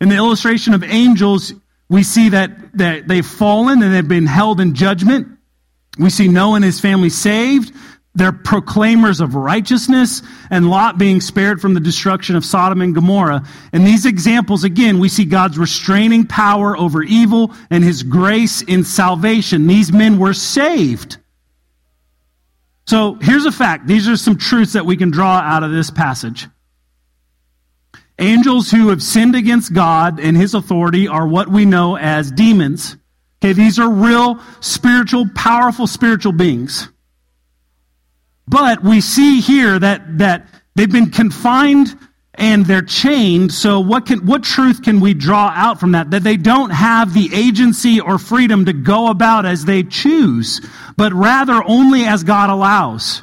In 0.00 0.08
the 0.08 0.16
illustration 0.16 0.74
of 0.74 0.84
angels, 0.84 1.52
we 1.88 2.02
see 2.02 2.30
that, 2.30 2.76
that 2.78 3.08
they've 3.08 3.26
fallen 3.26 3.82
and 3.82 3.94
they've 3.94 4.06
been 4.06 4.26
held 4.26 4.60
in 4.60 4.74
judgment. 4.74 5.28
We 5.98 6.10
see 6.10 6.28
Noah 6.28 6.56
and 6.56 6.64
his 6.64 6.80
family 6.80 7.10
saved. 7.10 7.72
They're 8.14 8.32
proclaimers 8.32 9.20
of 9.20 9.34
righteousness, 9.34 10.22
and 10.50 10.70
Lot 10.70 10.96
being 10.96 11.20
spared 11.20 11.60
from 11.60 11.74
the 11.74 11.80
destruction 11.80 12.34
of 12.34 12.46
Sodom 12.46 12.80
and 12.80 12.94
Gomorrah. 12.94 13.44
In 13.74 13.84
these 13.84 14.06
examples, 14.06 14.64
again, 14.64 14.98
we 14.98 15.10
see 15.10 15.26
God's 15.26 15.58
restraining 15.58 16.24
power 16.26 16.74
over 16.74 17.02
evil 17.02 17.52
and 17.68 17.84
his 17.84 18.02
grace 18.02 18.62
in 18.62 18.84
salvation. 18.84 19.66
These 19.66 19.92
men 19.92 20.18
were 20.18 20.32
saved. 20.32 21.18
So 22.86 23.14
here's 23.20 23.46
a 23.46 23.52
fact. 23.52 23.86
These 23.86 24.08
are 24.08 24.16
some 24.16 24.36
truths 24.36 24.74
that 24.74 24.86
we 24.86 24.96
can 24.96 25.10
draw 25.10 25.38
out 25.38 25.62
of 25.62 25.72
this 25.72 25.90
passage. 25.90 26.48
Angels 28.18 28.70
who 28.70 28.88
have 28.88 29.02
sinned 29.02 29.34
against 29.34 29.74
God 29.74 30.20
and 30.20 30.36
his 30.36 30.54
authority 30.54 31.06
are 31.08 31.26
what 31.26 31.48
we 31.48 31.64
know 31.64 31.96
as 31.96 32.30
demons. 32.30 32.96
Okay, 33.42 33.52
these 33.52 33.78
are 33.78 33.90
real 33.90 34.40
spiritual, 34.60 35.28
powerful 35.34 35.86
spiritual 35.86 36.32
beings. 36.32 36.88
But 38.48 38.82
we 38.82 39.00
see 39.00 39.40
here 39.40 39.78
that, 39.78 40.18
that 40.18 40.48
they've 40.74 40.90
been 40.90 41.10
confined 41.10 41.98
and 42.38 42.66
they're 42.66 42.82
chained. 42.82 43.52
So 43.52 43.80
what 43.80 44.06
can, 44.06 44.26
what 44.26 44.42
truth 44.42 44.82
can 44.82 45.00
we 45.00 45.14
draw 45.14 45.52
out 45.54 45.80
from 45.80 45.92
that? 45.92 46.10
That 46.10 46.22
they 46.22 46.36
don't 46.36 46.70
have 46.70 47.14
the 47.14 47.30
agency 47.32 48.00
or 48.00 48.18
freedom 48.18 48.64
to 48.66 48.72
go 48.72 49.08
about 49.08 49.46
as 49.46 49.64
they 49.64 49.82
choose, 49.82 50.60
but 50.96 51.12
rather 51.12 51.62
only 51.64 52.04
as 52.04 52.24
God 52.24 52.50
allows. 52.50 53.22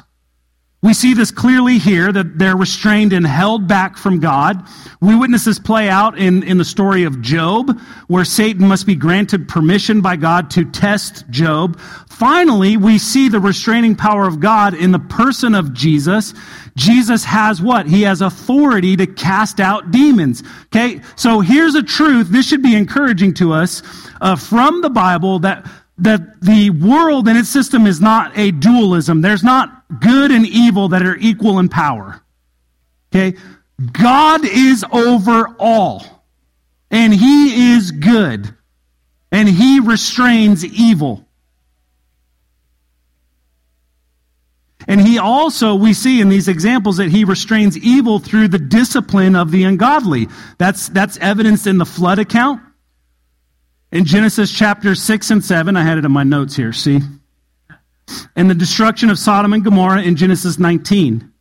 We 0.84 0.92
see 0.92 1.14
this 1.14 1.30
clearly 1.30 1.78
here 1.78 2.12
that 2.12 2.38
they're 2.38 2.58
restrained 2.58 3.14
and 3.14 3.26
held 3.26 3.66
back 3.66 3.96
from 3.96 4.20
God. 4.20 4.68
We 5.00 5.16
witness 5.16 5.46
this 5.46 5.58
play 5.58 5.88
out 5.88 6.18
in, 6.18 6.42
in 6.42 6.58
the 6.58 6.64
story 6.64 7.04
of 7.04 7.22
Job, 7.22 7.80
where 8.06 8.26
Satan 8.26 8.68
must 8.68 8.84
be 8.84 8.94
granted 8.94 9.48
permission 9.48 10.02
by 10.02 10.16
God 10.16 10.50
to 10.50 10.70
test 10.70 11.24
Job. 11.30 11.80
Finally, 12.10 12.76
we 12.76 12.98
see 12.98 13.30
the 13.30 13.40
restraining 13.40 13.96
power 13.96 14.26
of 14.26 14.40
God 14.40 14.74
in 14.74 14.92
the 14.92 14.98
person 14.98 15.54
of 15.54 15.72
Jesus. 15.72 16.34
Jesus 16.76 17.24
has 17.24 17.62
what? 17.62 17.86
He 17.86 18.02
has 18.02 18.20
authority 18.20 18.94
to 18.96 19.06
cast 19.06 19.60
out 19.60 19.90
demons. 19.90 20.42
Okay, 20.66 21.00
so 21.16 21.40
here's 21.40 21.74
a 21.76 21.82
truth. 21.82 22.28
This 22.28 22.46
should 22.46 22.62
be 22.62 22.76
encouraging 22.76 23.32
to 23.34 23.54
us 23.54 23.82
uh, 24.20 24.36
from 24.36 24.82
the 24.82 24.90
Bible 24.90 25.38
that 25.38 25.66
that 25.98 26.40
the 26.40 26.70
world 26.70 27.28
and 27.28 27.38
its 27.38 27.48
system 27.48 27.86
is 27.86 28.00
not 28.00 28.36
a 28.36 28.50
dualism. 28.50 29.20
There's 29.20 29.44
not 29.44 29.84
good 30.00 30.30
and 30.30 30.46
evil 30.46 30.88
that 30.88 31.02
are 31.02 31.16
equal 31.16 31.58
in 31.58 31.68
power. 31.68 32.20
Okay? 33.14 33.38
God 33.92 34.44
is 34.44 34.84
over 34.90 35.54
all. 35.58 36.04
And 36.90 37.14
he 37.14 37.74
is 37.74 37.90
good. 37.90 38.54
And 39.30 39.48
he 39.48 39.80
restrains 39.80 40.64
evil. 40.64 41.26
And 44.86 45.00
he 45.00 45.18
also, 45.18 45.74
we 45.74 45.94
see 45.94 46.20
in 46.20 46.28
these 46.28 46.48
examples 46.48 46.98
that 46.98 47.08
he 47.08 47.24
restrains 47.24 47.78
evil 47.78 48.18
through 48.18 48.48
the 48.48 48.58
discipline 48.58 49.34
of 49.34 49.50
the 49.50 49.64
ungodly. 49.64 50.28
That's, 50.58 50.88
that's 50.88 51.16
evidenced 51.18 51.66
in 51.66 51.78
the 51.78 51.86
flood 51.86 52.18
account. 52.18 52.60
In 53.94 54.04
Genesis 54.04 54.50
chapter 54.50 54.96
6 54.96 55.30
and 55.30 55.44
7, 55.44 55.76
I 55.76 55.82
had 55.84 55.98
it 55.98 56.04
in 56.04 56.10
my 56.10 56.24
notes 56.24 56.56
here, 56.56 56.72
see? 56.72 56.98
And 58.34 58.50
the 58.50 58.54
destruction 58.54 59.08
of 59.08 59.20
Sodom 59.20 59.52
and 59.52 59.62
Gomorrah 59.62 60.02
in 60.02 60.16
Genesis 60.16 60.58
19. 60.58 61.32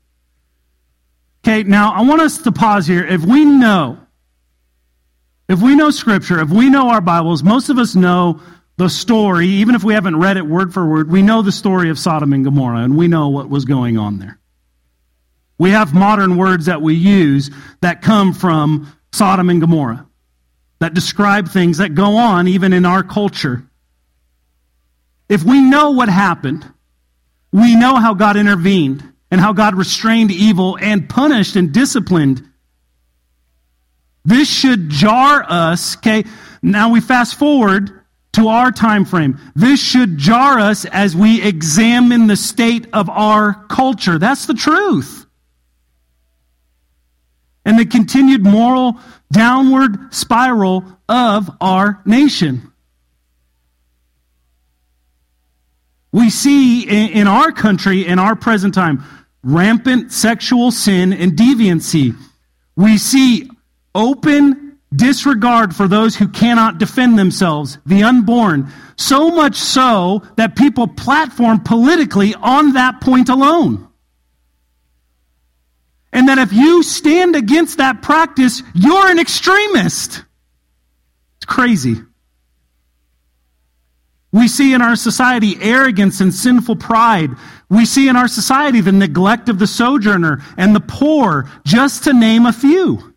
Okay, 1.44 1.64
now 1.64 1.94
I 1.94 2.04
want 2.04 2.22
us 2.22 2.38
to 2.44 2.52
pause 2.52 2.86
here. 2.86 3.04
If 3.04 3.26
we 3.26 3.44
know, 3.44 3.98
if 5.50 5.64
we 5.64 5.76
know 5.76 5.90
Scripture, 5.90 6.40
if 6.42 6.52
we 6.52 6.70
know 6.70 6.90
our 6.90 7.02
Bibles, 7.02 7.42
most 7.42 7.70
of 7.70 7.80
us 7.80 7.96
know 7.96 8.40
the 8.78 8.88
story, 8.88 9.48
even 9.48 9.74
if 9.74 9.84
we 9.84 9.96
haven't 9.96 10.20
read 10.20 10.38
it 10.38 10.46
word 10.46 10.76
for 10.76 10.86
word, 10.86 11.10
we 11.10 11.24
know 11.24 11.42
the 11.42 11.52
story 11.52 11.90
of 11.90 11.98
Sodom 11.98 12.34
and 12.34 12.46
Gomorrah 12.46 12.84
and 12.84 12.96
we 12.96 13.08
know 13.08 13.30
what 13.30 13.50
was 13.50 13.66
going 13.66 13.98
on 13.98 14.20
there. 14.20 14.38
We 15.58 15.72
have 15.72 15.96
modern 15.96 16.38
words 16.38 16.68
that 16.68 16.84
we 16.84 16.94
use 16.94 17.50
that 17.82 18.04
come 18.04 18.32
from 18.32 18.96
Sodom 19.12 19.50
and 19.50 19.60
Gomorrah 19.60 20.08
that 20.84 20.94
describe 20.94 21.48
things 21.48 21.78
that 21.78 21.96
go 21.96 22.18
on 22.18 22.46
even 22.46 22.74
in 22.74 22.86
our 22.86 23.04
culture. 23.04 23.64
If 25.30 25.42
we 25.42 25.62
know 25.62 25.92
what 25.92 26.10
happened, 26.10 26.70
we 27.54 27.78
know 27.78 27.96
how 27.96 28.14
God 28.14 28.36
intervened 28.36 29.02
and 29.32 29.40
how 29.40 29.54
God 29.54 29.76
restrained 29.76 30.30
evil 30.30 30.78
and 30.82 31.08
punished 31.08 31.56
and 31.56 31.72
disciplined. 31.72 32.46
This 34.26 34.50
should 34.50 34.90
jar 34.90 35.46
us, 35.48 35.96
okay? 35.96 36.26
Now 36.62 36.90
we 36.90 37.00
fast 37.00 37.36
forward 37.36 38.02
to 38.34 38.50
our 38.50 38.70
time 38.70 39.06
frame. 39.06 39.40
This 39.56 39.82
should 39.82 40.18
jar 40.18 40.60
us 40.60 40.84
as 40.84 41.16
we 41.16 41.42
examine 41.42 42.28
the 42.28 42.36
state 42.36 42.88
of 42.92 43.10
our 43.10 43.54
culture. 43.70 44.20
That's 44.20 44.48
the 44.48 44.54
truth. 44.54 45.23
And 47.66 47.80
the 47.80 47.86
continued 47.86 48.44
moral 48.44 48.98
downward 49.32 50.14
spiral 50.14 50.86
of 51.08 51.50
our 51.62 52.02
nation. 52.06 52.72
We 56.12 56.30
see 56.30 56.84
in, 56.84 57.28
our 57.28 57.52
country, 57.52 58.06
in 58.06 58.20
our 58.20 58.36
present 58.36 58.74
time, 58.76 59.04
rampant 59.42 60.12
sexual 60.12 60.72
sin 60.72 61.12
and 61.12 61.34
deviancy. 61.34 62.16
We 62.76 62.98
see 62.98 63.50
open 63.96 64.78
disregard 64.96 65.76
for 65.76 65.88
those 65.88 66.16
who 66.16 66.28
cannot 66.28 66.78
defend 66.78 67.18
themselves, 67.18 67.80
the 67.86 68.04
unborn. 68.04 68.72
So 68.96 69.32
much 69.32 69.56
so 69.56 70.22
that 70.38 70.56
people 70.56 70.88
platform 70.88 71.62
politically 71.62 72.36
on 72.36 72.74
that 72.74 73.02
point 73.02 73.30
alone. 73.30 73.88
And 76.14 76.30
that 76.30 76.38
if 76.38 76.54
you 76.54 76.84
stand 76.84 77.36
against 77.36 77.80
that 77.80 78.02
practice, 78.02 78.62
you're 78.74 79.10
an 79.10 79.20
extremist. 79.20 80.24
It's 81.38 81.46
crazy. 81.46 81.96
We 84.32 84.48
see 84.48 84.74
in 84.74 84.82
our 84.82 84.96
society 84.96 85.58
arrogance 85.60 86.22
and 86.22 86.34
sinful 86.34 86.78
pride. 86.78 87.32
We 87.70 87.86
see 87.86 88.08
in 88.08 88.16
our 88.16 88.28
society 88.28 88.80
the 88.82 88.92
neglect 88.92 89.50
of 89.50 89.60
the 89.60 89.68
sojourner 89.68 90.42
and 90.56 90.76
the 90.76 90.80
poor, 90.80 91.50
just 91.66 92.06
to 92.06 92.14
name 92.14 92.46
a 92.46 92.54
few. 92.54 93.14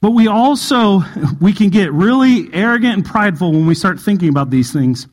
But 0.00 0.10
we 0.12 0.28
also 0.28 1.02
we 1.40 1.52
can 1.52 1.70
get 1.70 1.92
really 1.92 2.52
arrogant 2.52 2.94
and 2.94 3.04
prideful 3.04 3.52
when 3.52 3.66
we 3.66 3.74
start 3.74 3.98
thinking 3.98 4.28
about 4.28 4.50
these 4.50 4.72
things. 4.72 5.08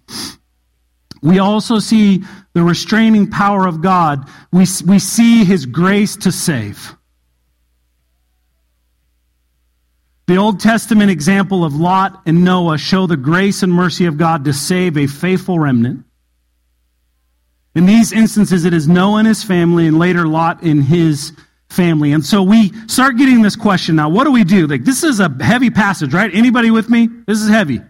We 1.23 1.39
also 1.39 1.79
see 1.79 2.23
the 2.53 2.61
restraining 2.61 3.31
power 3.31 3.65
of 3.65 3.81
God. 3.81 4.29
We, 4.51 4.65
we 4.85 4.99
see 4.99 5.45
his 5.45 5.65
grace 5.65 6.17
to 6.17 6.31
save. 6.33 6.93
The 10.27 10.35
Old 10.37 10.59
Testament 10.59 11.09
example 11.11 11.63
of 11.63 11.75
Lot 11.75 12.21
and 12.25 12.43
Noah 12.43 12.77
show 12.77 13.07
the 13.07 13.17
grace 13.17 13.63
and 13.63 13.71
mercy 13.71 14.05
of 14.05 14.17
God 14.17 14.45
to 14.45 14.53
save 14.53 14.97
a 14.97 15.07
faithful 15.07 15.59
remnant. 15.59 16.05
In 17.73 17.85
these 17.85 18.11
instances, 18.11 18.65
it 18.65 18.73
is 18.73 18.87
Noah 18.87 19.19
and 19.19 19.27
his 19.27 19.43
family, 19.43 19.87
and 19.87 19.97
later 19.97 20.27
Lot 20.27 20.61
and 20.61 20.83
his 20.83 21.31
family. 21.69 22.11
And 22.11 22.23
so 22.23 22.43
we 22.43 22.71
start 22.87 23.17
getting 23.17 23.41
this 23.41 23.55
question 23.55 23.95
now. 23.95 24.09
What 24.09 24.25
do 24.25 24.31
we 24.31 24.43
do? 24.43 24.67
Like, 24.67 24.83
this 24.83 25.03
is 25.03 25.19
a 25.19 25.29
heavy 25.41 25.69
passage, 25.69 26.13
right? 26.13 26.33
Anybody 26.33 26.69
with 26.69 26.89
me? 26.89 27.07
This 27.25 27.41
is 27.41 27.49
heavy. 27.49 27.81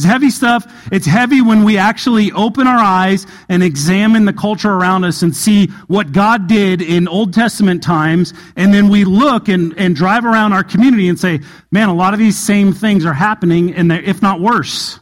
It's 0.00 0.06
heavy 0.06 0.30
stuff. 0.30 0.88
It's 0.90 1.04
heavy 1.04 1.42
when 1.42 1.62
we 1.62 1.76
actually 1.76 2.32
open 2.32 2.66
our 2.66 2.78
eyes 2.78 3.26
and 3.50 3.62
examine 3.62 4.24
the 4.24 4.32
culture 4.32 4.72
around 4.72 5.04
us 5.04 5.20
and 5.20 5.36
see 5.36 5.66
what 5.88 6.12
God 6.12 6.46
did 6.46 6.80
in 6.80 7.06
Old 7.06 7.34
Testament 7.34 7.82
times. 7.82 8.32
And 8.56 8.72
then 8.72 8.88
we 8.88 9.04
look 9.04 9.48
and, 9.48 9.74
and 9.76 9.94
drive 9.94 10.24
around 10.24 10.54
our 10.54 10.64
community 10.64 11.10
and 11.10 11.20
say, 11.20 11.40
man, 11.70 11.90
a 11.90 11.94
lot 11.94 12.14
of 12.14 12.18
these 12.18 12.38
same 12.38 12.72
things 12.72 13.04
are 13.04 13.12
happening, 13.12 13.74
and 13.74 13.92
if 13.92 14.22
not 14.22 14.40
worse. 14.40 14.98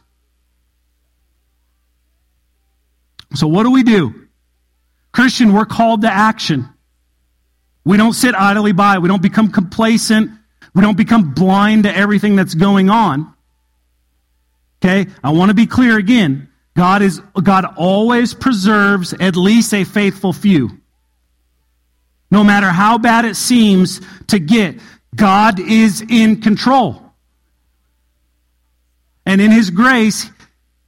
So, 3.35 3.47
what 3.47 3.63
do 3.63 3.71
we 3.71 3.83
do? 3.83 4.27
Christian, 5.13 5.53
we're 5.53 5.63
called 5.63 6.01
to 6.01 6.11
action. 6.11 6.67
We 7.85 7.95
don't 7.95 8.11
sit 8.11 8.35
idly 8.35 8.73
by. 8.73 8.97
We 8.97 9.07
don't 9.07 9.21
become 9.21 9.49
complacent. 9.49 10.31
We 10.75 10.81
don't 10.81 10.97
become 10.97 11.33
blind 11.33 11.83
to 11.83 11.95
everything 11.95 12.35
that's 12.35 12.53
going 12.53 12.89
on. 12.89 13.33
Okay? 14.83 15.09
I 15.23 15.31
want 15.31 15.49
to 15.49 15.55
be 15.55 15.67
clear 15.67 15.97
again. 15.97 16.49
God 16.75 17.01
is 17.01 17.19
God 17.41 17.65
always 17.77 18.33
preserves 18.33 19.13
at 19.13 19.35
least 19.35 19.73
a 19.73 19.83
faithful 19.83 20.31
few. 20.31 20.79
No 22.31 22.43
matter 22.43 22.67
how 22.69 22.97
bad 22.97 23.25
it 23.25 23.35
seems 23.35 24.01
to 24.27 24.39
get, 24.39 24.79
God 25.15 25.59
is 25.59 26.01
in 26.01 26.41
control. 26.41 27.01
And 29.25 29.41
in 29.41 29.51
his 29.51 29.69
grace, 29.69 30.29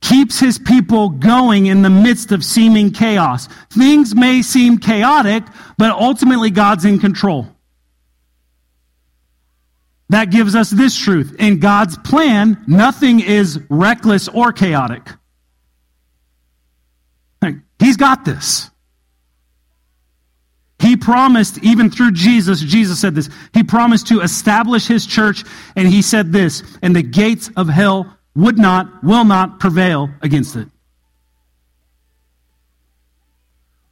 keeps 0.02 0.40
his 0.40 0.58
people 0.58 1.10
going 1.10 1.68
in 1.68 1.82
the 1.82 1.90
midst 1.90 2.32
of 2.32 2.44
seeming 2.44 2.92
chaos. 2.92 3.48
Things 3.70 4.16
may 4.16 4.42
seem 4.42 4.78
chaotic, 4.78 5.44
but 5.78 5.92
ultimately 5.92 6.50
God's 6.50 6.86
in 6.86 7.00
control. 7.00 7.48
That 10.12 10.30
gives 10.30 10.56
us 10.56 10.70
this 10.70 10.98
truth. 10.98 11.38
In 11.40 11.60
God's 11.60 11.98
plan, 11.98 12.62
nothing 12.68 13.22
is 13.22 13.62
reckless 13.70 14.28
or 14.28 14.52
chaotic. 14.52 15.08
He's 17.80 17.96
got 17.96 18.26
this. 18.26 18.70
He 20.80 20.98
promised, 20.98 21.64
even 21.64 21.90
through 21.90 22.12
Jesus, 22.12 22.60
Jesus 22.60 23.00
said 23.00 23.16
this, 23.16 23.30
he 23.54 23.64
promised 23.64 24.08
to 24.08 24.20
establish 24.20 24.86
his 24.86 25.06
church, 25.06 25.46
and 25.78 25.88
he 25.88 26.02
said 26.02 26.34
this, 26.34 26.62
and 26.82 26.94
the 26.96 27.04
gates 27.04 27.50
of 27.56 27.70
hell 27.70 28.18
would 28.36 28.58
not, 28.58 29.04
will 29.04 29.24
not 29.24 29.60
prevail 29.62 30.10
against 30.22 30.58
it. 30.58 30.68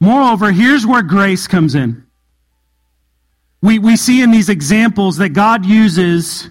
Moreover, 0.00 0.52
here's 0.52 0.86
where 0.86 1.02
grace 1.02 1.46
comes 1.46 1.74
in. 1.74 2.04
We, 3.62 3.78
we 3.78 3.96
see 3.96 4.22
in 4.22 4.30
these 4.30 4.48
examples 4.48 5.18
that 5.18 5.30
God 5.30 5.66
uses 5.66 6.50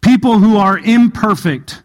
people 0.00 0.38
who 0.38 0.56
are 0.56 0.78
imperfect. 0.78 1.82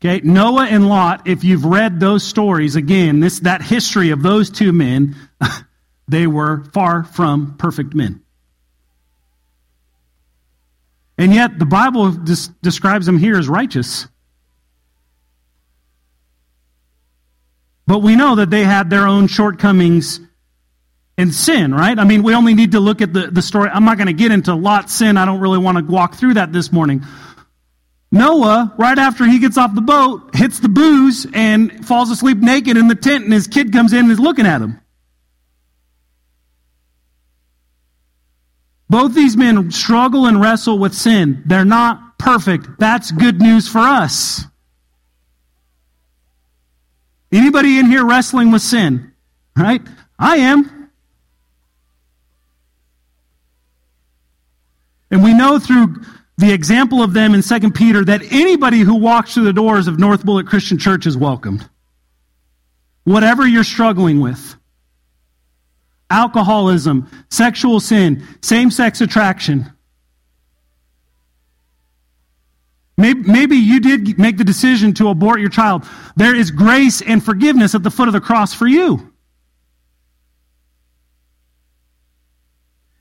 Okay, 0.00 0.20
Noah 0.24 0.66
and 0.66 0.88
Lot, 0.88 1.26
if 1.26 1.44
you've 1.44 1.64
read 1.64 2.00
those 2.00 2.22
stories, 2.22 2.76
again, 2.76 3.20
this 3.20 3.40
that 3.40 3.62
history 3.62 4.10
of 4.10 4.22
those 4.22 4.50
two 4.50 4.72
men, 4.72 5.16
they 6.08 6.26
were 6.26 6.64
far 6.72 7.04
from 7.04 7.56
perfect 7.58 7.94
men. 7.94 8.22
And 11.18 11.34
yet 11.34 11.58
the 11.58 11.66
Bible 11.66 12.12
des- 12.12 12.50
describes 12.62 13.04
them 13.04 13.18
here 13.18 13.38
as 13.38 13.46
righteous. 13.46 14.06
But 17.86 17.98
we 17.98 18.16
know 18.16 18.36
that 18.36 18.48
they 18.48 18.64
had 18.64 18.88
their 18.88 19.06
own 19.06 19.26
shortcomings 19.26 20.20
and 21.20 21.34
sin, 21.34 21.74
right? 21.74 21.98
I 21.98 22.04
mean, 22.04 22.22
we 22.22 22.34
only 22.34 22.54
need 22.54 22.72
to 22.72 22.80
look 22.80 23.02
at 23.02 23.12
the, 23.12 23.26
the 23.26 23.42
story. 23.42 23.68
I'm 23.68 23.84
not 23.84 23.98
going 23.98 24.06
to 24.06 24.14
get 24.14 24.32
into 24.32 24.54
Lot's 24.54 24.94
sin. 24.94 25.16
I 25.18 25.26
don't 25.26 25.40
really 25.40 25.58
want 25.58 25.76
to 25.78 25.84
walk 25.84 26.14
through 26.14 26.34
that 26.34 26.52
this 26.52 26.72
morning. 26.72 27.04
Noah, 28.10 28.74
right 28.78 28.98
after 28.98 29.26
he 29.26 29.38
gets 29.38 29.58
off 29.58 29.74
the 29.74 29.82
boat, 29.82 30.34
hits 30.34 30.60
the 30.60 30.68
booze 30.68 31.26
and 31.32 31.86
falls 31.86 32.10
asleep 32.10 32.38
naked 32.38 32.76
in 32.76 32.88
the 32.88 32.94
tent, 32.94 33.24
and 33.24 33.32
his 33.32 33.46
kid 33.46 33.72
comes 33.72 33.92
in 33.92 34.00
and 34.00 34.10
is 34.10 34.18
looking 34.18 34.46
at 34.46 34.62
him. 34.62 34.80
Both 38.88 39.14
these 39.14 39.36
men 39.36 39.70
struggle 39.70 40.26
and 40.26 40.40
wrestle 40.40 40.78
with 40.78 40.94
sin. 40.94 41.42
They're 41.46 41.64
not 41.64 42.18
perfect. 42.18 42.66
That's 42.78 43.12
good 43.12 43.40
news 43.40 43.68
for 43.68 43.78
us. 43.78 44.44
Anybody 47.30 47.78
in 47.78 47.86
here 47.86 48.04
wrestling 48.04 48.50
with 48.50 48.62
sin? 48.62 49.12
Right? 49.56 49.82
I 50.18 50.38
am. 50.38 50.79
And 55.10 55.22
we 55.22 55.34
know 55.34 55.58
through 55.58 55.96
the 56.38 56.52
example 56.52 57.02
of 57.02 57.12
them 57.12 57.34
in 57.34 57.42
2 57.42 57.70
Peter 57.72 58.04
that 58.04 58.22
anybody 58.30 58.80
who 58.80 58.94
walks 58.94 59.34
through 59.34 59.44
the 59.44 59.52
doors 59.52 59.88
of 59.88 59.98
North 59.98 60.24
Bullitt 60.24 60.46
Christian 60.46 60.78
Church 60.78 61.06
is 61.06 61.16
welcomed. 61.16 61.68
Whatever 63.04 63.46
you're 63.46 63.64
struggling 63.64 64.20
with 64.20 64.56
alcoholism, 66.10 67.08
sexual 67.30 67.80
sin, 67.80 68.26
same 68.42 68.70
sex 68.70 69.00
attraction. 69.00 69.72
Maybe, 72.96 73.22
maybe, 73.22 73.56
you 73.56 73.80
did 73.80 74.18
make 74.18 74.36
the 74.36 74.44
decision 74.44 74.92
to 74.94 75.08
abort 75.08 75.40
your 75.40 75.48
child. 75.48 75.86
There 76.16 76.34
is 76.34 76.50
grace 76.50 77.00
and 77.00 77.24
forgiveness 77.24 77.74
at 77.74 77.82
the 77.82 77.90
foot 77.90 78.08
of 78.08 78.12
the 78.12 78.20
cross 78.20 78.52
for 78.52 78.66
you. 78.66 79.09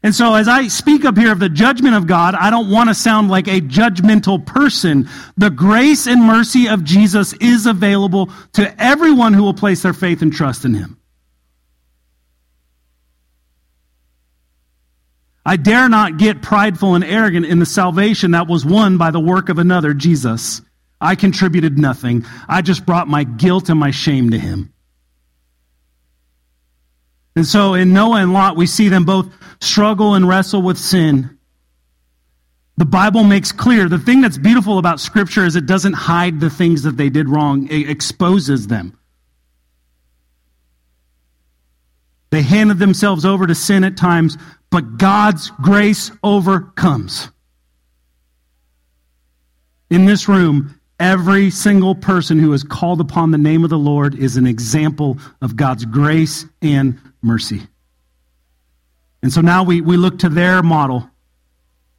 And 0.02 0.16
so, 0.16 0.36
as 0.36 0.48
I 0.48 0.68
speak 0.70 1.04
up 1.04 1.18
here 1.18 1.32
of 1.32 1.40
the 1.40 1.50
judgment 1.50 1.96
of 1.96 2.08
God, 2.08 2.34
I 2.34 2.50
don't 2.50 2.72
want 2.72 2.90
to 2.90 2.96
sound 2.96 3.30
like 3.30 3.48
a 3.50 3.60
judgmental 3.60 4.46
person. 4.46 5.10
The 5.36 5.50
grace 5.50 6.08
and 6.08 6.24
mercy 6.24 6.70
of 6.70 6.86
Jesus 6.86 7.34
is 7.34 7.66
available 7.66 8.30
to 8.54 8.82
everyone 8.82 9.34
who 9.34 9.44
will 9.44 9.54
place 9.54 9.82
their 9.82 9.94
faith 9.94 10.22
and 10.22 10.32
trust 10.32 10.64
in 10.64 10.74
Him. 10.74 11.00
I 15.46 15.58
dare 15.58 15.90
not 15.90 16.18
get 16.18 16.42
prideful 16.42 16.96
and 16.96 17.04
arrogant 17.04 17.46
in 17.46 17.60
the 17.60 17.66
salvation 17.66 18.32
that 18.32 18.48
was 18.48 18.66
won 18.66 18.98
by 18.98 19.12
the 19.12 19.20
work 19.20 19.50
of 19.50 19.58
another, 19.58 19.94
Jesus. 19.94 20.62
I 21.02 21.16
contributed 21.16 21.78
nothing. 21.78 22.26
I 22.48 22.62
just 22.62 22.86
brought 22.86 23.08
my 23.08 23.26
guilt 23.26 23.68
and 23.68 23.80
my 23.80 23.92
shame 23.92 24.30
to 24.30 24.40
Him. 24.40 24.74
And 27.36 27.46
so 27.46 27.74
in 27.74 27.94
Noah 27.94 28.22
and 28.22 28.34
Lot, 28.34 28.56
we 28.56 28.66
see 28.66 28.90
them 28.90 29.06
both 29.06 29.32
struggle 29.62 30.16
and 30.16 30.28
wrestle 30.28 30.62
with 30.62 30.78
sin. 30.78 31.38
The 32.78 32.86
Bible 32.86 33.24
makes 33.24 33.52
clear 33.52 33.90
the 33.90 34.00
thing 34.00 34.22
that's 34.22 34.38
beautiful 34.38 34.78
about 34.78 35.00
Scripture 35.00 35.46
is 35.46 35.56
it 35.56 35.66
doesn't 35.66 35.94
hide 35.94 36.40
the 36.40 36.50
things 36.50 36.84
that 36.84 36.98
they 36.98 37.10
did 37.10 37.30
wrong, 37.30 37.68
it 37.70 37.90
exposes 37.90 38.68
them. 38.68 38.98
They 42.32 42.42
handed 42.42 42.78
themselves 42.78 43.26
over 43.26 43.48
to 43.48 43.56
sin 43.56 43.84
at 43.84 43.98
times, 43.98 44.38
but 44.70 44.98
God's 44.98 45.50
grace 45.62 46.12
overcomes. 46.24 47.30
In 49.90 50.06
this 50.06 50.30
room, 50.30 50.80
Every 51.00 51.50
single 51.50 51.96
person 51.96 52.40
who 52.40 52.52
has 52.52 52.64
called 52.64 53.00
upon 53.00 53.32
the 53.32 53.38
name 53.38 53.64
of 53.64 53.70
the 53.70 53.78
Lord 53.78 54.16
is 54.16 54.36
an 54.36 54.46
example 54.46 55.18
of 55.42 55.56
God's 55.56 55.86
grace 55.86 56.46
and 56.62 57.00
mercy. 57.22 57.62
And 59.22 59.32
so 59.32 59.42
now 59.42 59.64
we, 59.64 59.82
we 59.82 59.98
look 59.98 60.20
to 60.20 60.30
their 60.30 60.64
model. 60.64 61.10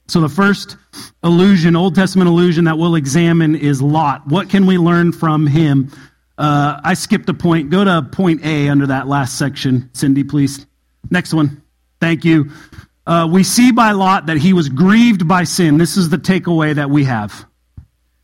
So 0.07 0.21
the 0.21 0.29
first 0.29 0.77
illusion, 1.23 1.75
Old 1.75 1.95
Testament 1.95 2.27
illusion 2.27 2.65
that 2.65 2.77
we'll 2.77 2.95
examine 2.95 3.55
is 3.55 3.81
Lot. 3.81 4.27
What 4.27 4.49
can 4.49 4.65
we 4.65 4.77
learn 4.77 5.11
from 5.11 5.47
him? 5.47 5.91
Uh, 6.37 6.81
I 6.83 6.95
skipped 6.95 7.29
a 7.29 7.33
point. 7.33 7.69
Go 7.69 7.83
to 7.83 8.01
point 8.01 8.43
A 8.43 8.69
under 8.69 8.87
that 8.87 9.07
last 9.07 9.37
section, 9.37 9.89
Cindy, 9.93 10.23
please. 10.23 10.65
Next 11.09 11.33
one. 11.33 11.61
Thank 11.99 12.25
you. 12.25 12.51
Uh, 13.05 13.27
we 13.31 13.43
see 13.43 13.71
by 13.71 13.91
Lot 13.91 14.25
that 14.25 14.37
he 14.37 14.53
was 14.53 14.69
grieved 14.69 15.27
by 15.27 15.43
sin. 15.43 15.77
This 15.77 15.97
is 15.97 16.09
the 16.09 16.17
takeaway 16.17 16.75
that 16.75 16.89
we 16.89 17.03
have. 17.05 17.45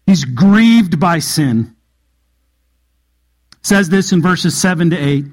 He's 0.05 0.25
grieved 0.25 0.99
by 0.99 1.19
sin. 1.19 1.75
says 3.61 3.89
this 3.89 4.11
in 4.11 4.21
verses 4.21 4.57
7 4.57 4.89
to 4.91 4.97
8. 4.97 5.25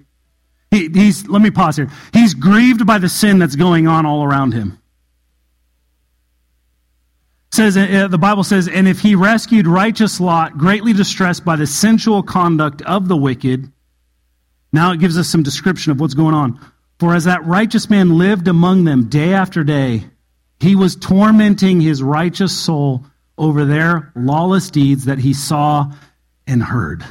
He, 0.74 0.88
he's, 0.88 1.28
let 1.28 1.40
me 1.40 1.52
pause 1.52 1.76
here. 1.76 1.88
He's 2.12 2.34
grieved 2.34 2.84
by 2.84 2.98
the 2.98 3.08
sin 3.08 3.38
that's 3.38 3.54
going 3.54 3.86
on 3.86 4.06
all 4.06 4.24
around 4.24 4.54
him. 4.54 4.76
says 7.52 7.76
uh, 7.76 8.08
the 8.08 8.18
Bible 8.18 8.42
says, 8.42 8.66
and 8.66 8.88
if 8.88 8.98
he 8.98 9.14
rescued 9.14 9.68
righteous 9.68 10.18
Lot, 10.18 10.58
greatly 10.58 10.92
distressed 10.92 11.44
by 11.44 11.54
the 11.54 11.68
sensual 11.68 12.24
conduct 12.24 12.82
of 12.82 13.06
the 13.06 13.16
wicked, 13.16 13.70
now 14.72 14.90
it 14.90 14.98
gives 14.98 15.16
us 15.16 15.28
some 15.28 15.44
description 15.44 15.92
of 15.92 16.00
what's 16.00 16.14
going 16.14 16.34
on. 16.34 16.58
For 16.98 17.14
as 17.14 17.22
that 17.24 17.46
righteous 17.46 17.88
man 17.88 18.18
lived 18.18 18.48
among 18.48 18.82
them 18.82 19.08
day 19.08 19.32
after 19.32 19.62
day, 19.62 20.02
he 20.58 20.74
was 20.74 20.96
tormenting 20.96 21.80
his 21.80 22.02
righteous 22.02 22.50
soul 22.58 23.04
over 23.38 23.64
their 23.64 24.10
lawless 24.16 24.70
deeds 24.70 25.04
that 25.04 25.18
he 25.20 25.34
saw 25.34 25.92
and 26.48 26.60
heard. 26.60 27.04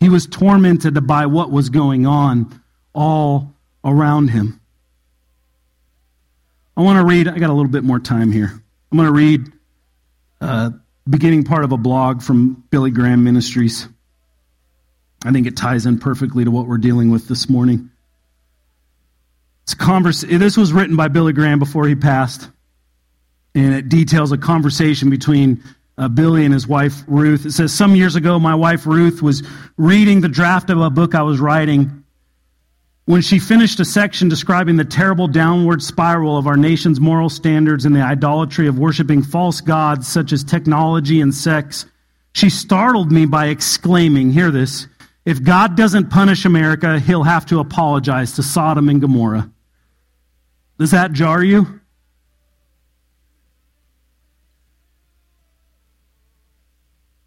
He 0.00 0.08
was 0.08 0.26
tormented 0.26 1.06
by 1.06 1.26
what 1.26 1.50
was 1.50 1.70
going 1.70 2.06
on 2.06 2.60
all 2.94 3.54
around 3.84 4.28
him. 4.28 4.60
I 6.76 6.82
want 6.82 6.98
to 6.98 7.04
read, 7.04 7.28
I 7.28 7.38
got 7.38 7.50
a 7.50 7.54
little 7.54 7.70
bit 7.70 7.84
more 7.84 7.98
time 7.98 8.30
here. 8.30 8.50
I'm 8.92 8.98
going 8.98 9.08
to 9.08 9.14
read 9.14 9.52
uh, 10.40 10.70
beginning 11.08 11.44
part 11.44 11.64
of 11.64 11.72
a 11.72 11.78
blog 11.78 12.22
from 12.22 12.64
Billy 12.70 12.90
Graham 12.90 13.24
Ministries. 13.24 13.88
I 15.24 15.32
think 15.32 15.46
it 15.46 15.56
ties 15.56 15.86
in 15.86 15.98
perfectly 15.98 16.44
to 16.44 16.50
what 16.50 16.66
we're 16.66 16.78
dealing 16.78 17.10
with 17.10 17.28
this 17.28 17.48
morning. 17.48 17.90
It's 19.62 19.74
converse, 19.74 20.20
this 20.20 20.56
was 20.56 20.72
written 20.72 20.94
by 20.94 21.08
Billy 21.08 21.32
Graham 21.32 21.58
before 21.58 21.88
he 21.88 21.94
passed 21.94 22.50
and 23.56 23.74
it 23.74 23.88
details 23.88 24.32
a 24.32 24.38
conversation 24.38 25.08
between 25.08 25.64
uh, 25.98 26.08
Billy 26.08 26.44
and 26.44 26.52
his 26.52 26.66
wife 26.66 27.02
Ruth. 27.06 27.46
It 27.46 27.52
says, 27.52 27.72
Some 27.72 27.96
years 27.96 28.16
ago, 28.16 28.38
my 28.38 28.54
wife 28.54 28.86
Ruth 28.86 29.22
was 29.22 29.42
reading 29.76 30.20
the 30.20 30.28
draft 30.28 30.70
of 30.70 30.80
a 30.80 30.90
book 30.90 31.14
I 31.14 31.22
was 31.22 31.40
writing. 31.40 32.04
When 33.06 33.22
she 33.22 33.38
finished 33.38 33.78
a 33.78 33.84
section 33.84 34.28
describing 34.28 34.76
the 34.76 34.84
terrible 34.84 35.28
downward 35.28 35.80
spiral 35.82 36.36
of 36.36 36.48
our 36.48 36.56
nation's 36.56 36.98
moral 36.98 37.28
standards 37.28 37.84
and 37.84 37.94
the 37.94 38.02
idolatry 38.02 38.66
of 38.66 38.78
worshiping 38.78 39.22
false 39.22 39.60
gods 39.60 40.08
such 40.08 40.32
as 40.32 40.42
technology 40.42 41.20
and 41.20 41.32
sex, 41.32 41.86
she 42.32 42.50
startled 42.50 43.12
me 43.12 43.24
by 43.24 43.46
exclaiming, 43.46 44.32
Hear 44.32 44.50
this, 44.50 44.88
if 45.24 45.42
God 45.42 45.76
doesn't 45.76 46.10
punish 46.10 46.44
America, 46.44 46.98
he'll 46.98 47.24
have 47.24 47.46
to 47.46 47.60
apologize 47.60 48.32
to 48.34 48.42
Sodom 48.42 48.88
and 48.88 49.00
Gomorrah. 49.00 49.50
Does 50.78 50.90
that 50.90 51.12
jar 51.12 51.42
you? 51.42 51.80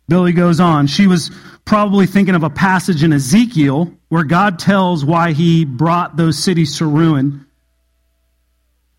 Billy 0.10 0.34
goes 0.34 0.60
on. 0.60 0.88
She 0.88 1.08
was 1.08 1.32
probably 1.66 2.08
thinking 2.08 2.36
of 2.36 2.44
a 2.44 2.50
passage 2.50 3.04
in 3.04 3.14
Ezekiel 3.14 3.94
where 4.10 4.24
God 4.24 4.60
tells 4.60 5.06
why 5.06 5.34
he 5.34 5.66
brought 5.66 6.18
those 6.18 6.38
cities 6.38 6.78
to 6.80 6.86
ruin. 6.86 7.46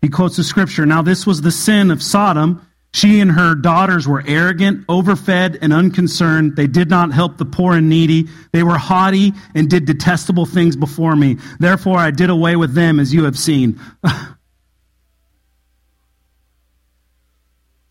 He 0.01 0.09
quotes 0.09 0.37
the 0.37 0.43
scripture. 0.43 0.85
Now, 0.85 1.01
this 1.01 1.27
was 1.27 1.41
the 1.41 1.51
sin 1.51 1.91
of 1.91 2.01
Sodom. 2.01 2.65
She 2.93 3.19
and 3.19 3.31
her 3.31 3.55
daughters 3.55 4.07
were 4.07 4.23
arrogant, 4.25 4.85
overfed, 4.89 5.57
and 5.61 5.71
unconcerned. 5.71 6.55
They 6.55 6.67
did 6.67 6.89
not 6.89 7.13
help 7.13 7.37
the 7.37 7.45
poor 7.45 7.75
and 7.75 7.87
needy. 7.89 8.27
They 8.51 8.63
were 8.63 8.77
haughty 8.77 9.33
and 9.53 9.69
did 9.69 9.85
detestable 9.85 10.45
things 10.45 10.75
before 10.75 11.15
me. 11.15 11.37
Therefore, 11.59 11.99
I 11.99 12.11
did 12.11 12.29
away 12.29 12.55
with 12.55 12.73
them, 12.73 12.99
as 12.99 13.13
you 13.13 13.25
have 13.25 13.37
seen. 13.37 13.79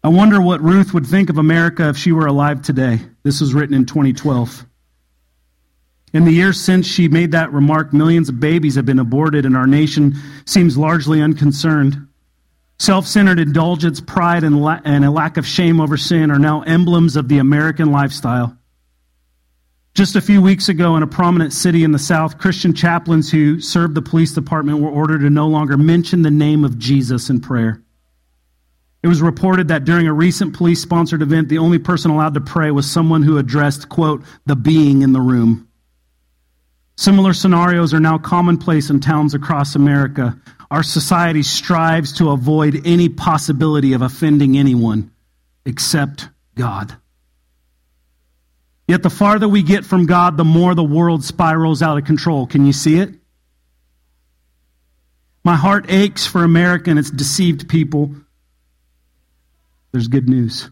I 0.03 0.09
wonder 0.09 0.41
what 0.41 0.63
Ruth 0.63 0.95
would 0.95 1.07
think 1.07 1.29
of 1.29 1.39
America 1.39 1.89
if 1.91 1.97
she 1.97 2.13
were 2.13 2.27
alive 2.27 2.63
today. 2.63 3.01
This 3.23 3.41
was 3.41 3.55
written 3.55 3.75
in 3.75 3.87
2012. 3.87 4.67
In 6.13 6.25
the 6.25 6.33
years 6.33 6.61
since 6.61 6.87
she 6.87 7.09
made 7.09 7.33
that 7.33 7.53
remark, 7.53 7.93
millions 7.93 8.29
of 8.29 8.41
babies 8.41 8.75
have 8.75 8.87
been 8.87 8.99
aborted, 8.99 9.47
and 9.47 9.57
our 9.57 9.67
nation 9.67 10.17
seems 10.45 10.77
largely 10.77 11.23
unconcerned. 11.23 12.09
Self 12.79 13.07
centered 13.07 13.39
indulgence, 13.39 14.01
pride, 14.01 14.43
and, 14.43 14.61
la- 14.61 14.81
and 14.85 15.05
a 15.05 15.11
lack 15.11 15.37
of 15.37 15.47
shame 15.47 15.81
over 15.81 15.97
sin 15.97 16.31
are 16.31 16.39
now 16.39 16.63
emblems 16.63 17.15
of 17.15 17.29
the 17.29 17.39
American 17.39 17.93
lifestyle. 17.93 18.57
Just 19.95 20.17
a 20.17 20.21
few 20.21 20.41
weeks 20.41 20.69
ago, 20.69 20.97
in 20.97 21.03
a 21.03 21.07
prominent 21.07 21.53
city 21.53 21.85
in 21.85 21.93
the 21.93 21.99
South, 21.99 22.39
Christian 22.39 22.73
chaplains 22.75 23.31
who 23.31 23.61
served 23.61 23.95
the 23.95 24.03
police 24.03 24.33
department 24.33 24.79
were 24.79 24.91
ordered 24.91 25.21
to 25.21 25.31
no 25.31 25.47
longer 25.47 25.77
mention 25.77 26.23
the 26.23 26.31
name 26.31 26.65
of 26.65 26.79
Jesus 26.79 27.29
in 27.29 27.41
prayer. 27.41 27.83
It 29.03 29.09
was 29.09 29.23
reported 29.23 29.69
that 29.69 29.85
during 29.85 30.07
a 30.07 30.13
recent 30.13 30.55
police 30.55 30.83
sponsored 30.83 31.23
event, 31.23 31.49
the 31.49 31.59
only 31.59 31.79
person 31.79 32.11
allowed 32.11 32.35
to 32.35 32.41
pray 32.41 32.71
was 32.71 32.91
someone 32.91 33.23
who 33.23 33.39
addressed, 33.39 33.89
quote, 33.89 34.23
the 34.45 34.57
being 34.57 35.03
in 35.03 35.13
the 35.13 35.21
room. 35.21 35.69
Similar 36.97 37.33
scenarios 37.33 37.95
are 37.95 38.01
now 38.01 38.19
commonplace 38.19 38.91
in 38.91 39.01
towns 39.01 39.33
across 39.33 39.75
America. 39.75 40.39
Our 40.71 40.83
society 40.83 41.43
strives 41.43 42.13
to 42.19 42.31
avoid 42.31 42.87
any 42.87 43.09
possibility 43.09 43.95
of 43.95 44.03
offending 44.03 44.59
anyone 44.59 45.11
except 45.65 46.29
God. 46.55 46.95
Yet 48.87 49.03
the 49.03 49.09
farther 49.09 49.49
we 49.49 49.63
get 49.63 49.87
from 49.87 50.05
God, 50.05 50.37
the 50.37 50.45
more 50.45 50.75
the 50.75 50.85
world 50.85 51.25
spirals 51.25 51.81
out 51.81 51.97
of 51.97 52.05
control. 52.05 52.47
Can 52.47 52.67
you 52.67 52.73
see 52.73 52.99
it? 52.99 53.15
My 55.43 55.57
heart 55.57 55.87
aches 55.89 56.27
for 56.27 56.45
America 56.45 56.91
and 56.91 56.99
its 56.99 57.11
deceived 57.11 57.69
people. 57.69 58.15
There's 59.93 60.09
good 60.09 60.29
news. 60.29 60.71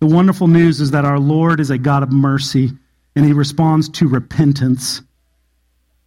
The 0.00 0.06
wonderful 0.06 0.48
news 0.48 0.80
is 0.80 0.90
that 0.90 1.04
our 1.04 1.18
Lord 1.18 1.60
is 1.60 1.70
a 1.70 1.78
God 1.78 2.02
of 2.02 2.12
mercy 2.12 2.72
and 3.16 3.24
he 3.24 3.32
responds 3.32 3.88
to 3.90 4.08
repentance. 4.08 5.02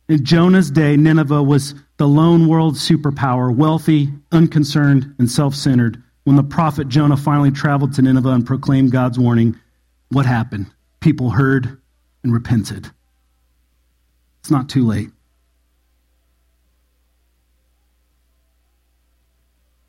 In 0.10 0.24
Jonah's 0.24 0.72
day, 0.72 0.98
Nineveh 0.98 1.44
was 1.44 1.76
the 1.98 2.08
lone 2.08 2.48
world 2.48 2.76
superpower, 2.76 3.54
wealthy, 3.54 4.10
unconcerned, 4.32 5.16
and 5.20 5.30
self 5.30 5.56
centered. 5.56 6.02
When 6.24 6.36
the 6.36 6.44
prophet 6.44 6.90
Jonah 6.90 7.18
finally 7.18 7.52
traveled 7.52 7.94
to 7.94 8.02
Nineveh 8.02 8.30
and 8.30 8.46
proclaimed 8.46 8.92
God's 8.92 9.18
warning, 9.18 9.60
what 10.10 10.26
happened? 10.26 10.68
People 11.00 11.30
heard 11.30 11.82
and 12.24 12.34
repented. 12.34 12.90
It's 14.42 14.52
not 14.52 14.70
too 14.70 14.86
late. 14.86 15.10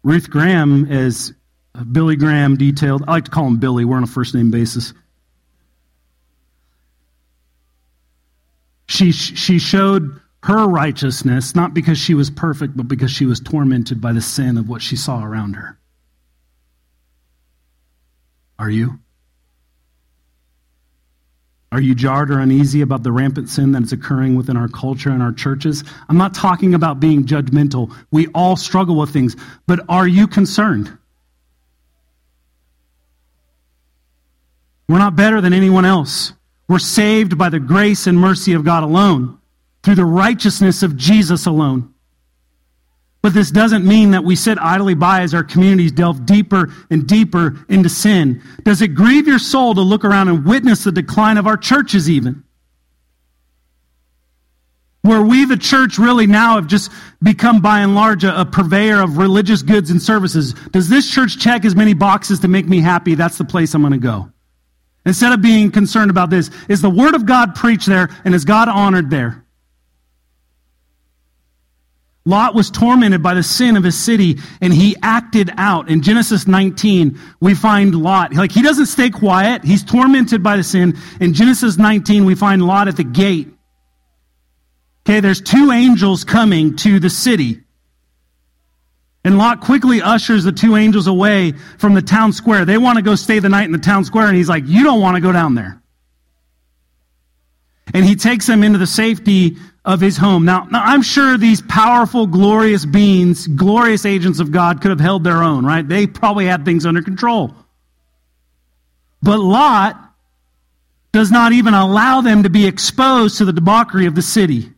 Ruth 0.02 0.30
Graham, 0.30 0.90
as 0.90 1.34
Billy 1.84 2.16
Graham 2.16 2.56
detailed, 2.56 3.04
I 3.06 3.12
like 3.12 3.24
to 3.24 3.30
call 3.30 3.46
him 3.46 3.58
Billy, 3.58 3.84
we're 3.84 3.96
on 3.96 4.04
a 4.04 4.08
first 4.08 4.34
name 4.34 4.50
basis. 4.50 4.92
She, 8.86 9.12
she 9.12 9.58
showed 9.58 10.20
her 10.44 10.66
righteousness 10.66 11.54
not 11.54 11.74
because 11.74 11.98
she 11.98 12.14
was 12.14 12.30
perfect, 12.30 12.76
but 12.76 12.88
because 12.88 13.10
she 13.10 13.26
was 13.26 13.40
tormented 13.40 14.00
by 14.00 14.12
the 14.12 14.20
sin 14.20 14.56
of 14.56 14.68
what 14.68 14.82
she 14.82 14.96
saw 14.96 15.22
around 15.22 15.54
her. 15.54 15.78
Are 18.58 18.70
you? 18.70 18.98
Are 21.70 21.80
you 21.80 21.94
jarred 21.94 22.30
or 22.30 22.40
uneasy 22.40 22.80
about 22.80 23.02
the 23.02 23.12
rampant 23.12 23.50
sin 23.50 23.72
that 23.72 23.82
is 23.82 23.92
occurring 23.92 24.36
within 24.36 24.56
our 24.56 24.68
culture 24.68 25.10
and 25.10 25.22
our 25.22 25.32
churches? 25.32 25.84
I'm 26.08 26.16
not 26.16 26.32
talking 26.32 26.72
about 26.72 26.98
being 26.98 27.24
judgmental. 27.24 27.94
We 28.10 28.28
all 28.28 28.56
struggle 28.56 28.96
with 28.96 29.10
things, 29.10 29.36
but 29.66 29.80
are 29.88 30.08
you 30.08 30.26
concerned? 30.26 30.96
We're 34.88 34.98
not 34.98 35.16
better 35.16 35.40
than 35.40 35.52
anyone 35.52 35.84
else. 35.84 36.32
We're 36.68 36.78
saved 36.78 37.36
by 37.36 37.48
the 37.50 37.60
grace 37.60 38.06
and 38.06 38.18
mercy 38.18 38.54
of 38.54 38.64
God 38.64 38.82
alone, 38.82 39.38
through 39.82 39.96
the 39.96 40.04
righteousness 40.04 40.82
of 40.82 40.96
Jesus 40.96 41.46
alone. 41.46 41.94
But 43.20 43.34
this 43.34 43.50
doesn't 43.50 43.84
mean 43.84 44.12
that 44.12 44.24
we 44.24 44.36
sit 44.36 44.58
idly 44.58 44.94
by 44.94 45.22
as 45.22 45.34
our 45.34 45.42
communities 45.42 45.92
delve 45.92 46.24
deeper 46.24 46.72
and 46.88 47.06
deeper 47.06 47.58
into 47.68 47.88
sin. 47.88 48.42
Does 48.62 48.80
it 48.80 48.88
grieve 48.88 49.26
your 49.26 49.40
soul 49.40 49.74
to 49.74 49.80
look 49.80 50.04
around 50.04 50.28
and 50.28 50.46
witness 50.46 50.84
the 50.84 50.92
decline 50.92 51.36
of 51.36 51.46
our 51.46 51.56
churches, 51.56 52.08
even? 52.08 52.44
Where 55.02 55.22
we, 55.22 55.46
the 55.46 55.56
church, 55.56 55.98
really 55.98 56.26
now 56.26 56.56
have 56.56 56.66
just 56.66 56.92
become 57.22 57.60
by 57.60 57.80
and 57.80 57.94
large 57.94 58.24
a, 58.24 58.40
a 58.42 58.44
purveyor 58.44 59.00
of 59.02 59.18
religious 59.18 59.62
goods 59.62 59.90
and 59.90 60.00
services. 60.00 60.54
Does 60.70 60.88
this 60.88 61.10
church 61.10 61.38
check 61.38 61.64
as 61.64 61.74
many 61.74 61.94
boxes 61.94 62.40
to 62.40 62.48
make 62.48 62.66
me 62.66 62.80
happy? 62.80 63.14
That's 63.14 63.38
the 63.38 63.44
place 63.44 63.74
I'm 63.74 63.82
going 63.82 63.92
to 63.92 63.98
go. 63.98 64.30
Instead 65.08 65.32
of 65.32 65.40
being 65.40 65.70
concerned 65.70 66.10
about 66.10 66.30
this, 66.30 66.50
is 66.68 66.82
the 66.82 66.90
Word 66.90 67.14
of 67.14 67.26
God 67.26 67.54
preached 67.54 67.86
there 67.86 68.10
and 68.24 68.34
is 68.34 68.44
God 68.44 68.68
honored 68.68 69.10
there? 69.10 69.44
Lot 72.26 72.54
was 72.54 72.70
tormented 72.70 73.22
by 73.22 73.32
the 73.32 73.42
sin 73.42 73.78
of 73.78 73.84
his 73.84 73.96
city 73.96 74.38
and 74.60 74.70
he 74.70 74.96
acted 75.02 75.50
out. 75.56 75.88
In 75.88 76.02
Genesis 76.02 76.46
19, 76.46 77.18
we 77.40 77.54
find 77.54 77.94
Lot. 77.94 78.34
Like, 78.34 78.52
he 78.52 78.60
doesn't 78.60 78.86
stay 78.86 79.08
quiet. 79.08 79.64
He's 79.64 79.82
tormented 79.82 80.42
by 80.42 80.58
the 80.58 80.62
sin. 80.62 80.98
In 81.22 81.32
Genesis 81.32 81.78
19, 81.78 82.26
we 82.26 82.34
find 82.34 82.62
Lot 82.62 82.86
at 82.86 82.98
the 82.98 83.04
gate. 83.04 83.48
Okay, 85.06 85.20
there's 85.20 85.40
two 85.40 85.72
angels 85.72 86.22
coming 86.22 86.76
to 86.76 87.00
the 87.00 87.08
city. 87.08 87.62
And 89.24 89.36
Lot 89.36 89.60
quickly 89.60 90.00
ushers 90.00 90.44
the 90.44 90.52
two 90.52 90.76
angels 90.76 91.06
away 91.06 91.52
from 91.78 91.94
the 91.94 92.02
town 92.02 92.32
square. 92.32 92.64
They 92.64 92.78
want 92.78 92.96
to 92.96 93.02
go 93.02 93.14
stay 93.14 93.40
the 93.40 93.48
night 93.48 93.64
in 93.64 93.72
the 93.72 93.78
town 93.78 94.04
square, 94.04 94.26
and 94.26 94.36
he's 94.36 94.48
like, 94.48 94.64
You 94.66 94.84
don't 94.84 95.00
want 95.00 95.16
to 95.16 95.20
go 95.20 95.32
down 95.32 95.54
there. 95.54 95.82
And 97.94 98.04
he 98.04 98.16
takes 98.16 98.46
them 98.46 98.62
into 98.62 98.78
the 98.78 98.86
safety 98.86 99.56
of 99.84 100.00
his 100.00 100.16
home. 100.16 100.44
Now, 100.44 100.68
now, 100.70 100.82
I'm 100.84 101.02
sure 101.02 101.38
these 101.38 101.62
powerful, 101.62 102.26
glorious 102.26 102.84
beings, 102.84 103.46
glorious 103.46 104.04
agents 104.04 104.40
of 104.40 104.52
God, 104.52 104.82
could 104.82 104.90
have 104.90 105.00
held 105.00 105.24
their 105.24 105.42
own, 105.42 105.64
right? 105.64 105.86
They 105.86 106.06
probably 106.06 106.44
had 106.44 106.64
things 106.64 106.84
under 106.84 107.02
control. 107.02 107.54
But 109.22 109.38
Lot 109.38 109.98
does 111.12 111.30
not 111.30 111.52
even 111.52 111.74
allow 111.74 112.20
them 112.20 112.42
to 112.42 112.50
be 112.50 112.66
exposed 112.66 113.38
to 113.38 113.44
the 113.44 113.52
debauchery 113.52 114.06
of 114.06 114.14
the 114.14 114.22
city. 114.22 114.70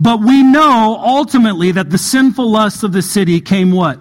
But 0.00 0.20
we 0.20 0.42
know 0.42 0.96
ultimately 0.98 1.72
that 1.72 1.90
the 1.90 1.98
sinful 1.98 2.50
lusts 2.50 2.82
of 2.82 2.92
the 2.92 3.02
city 3.02 3.40
came 3.40 3.70
what? 3.70 4.00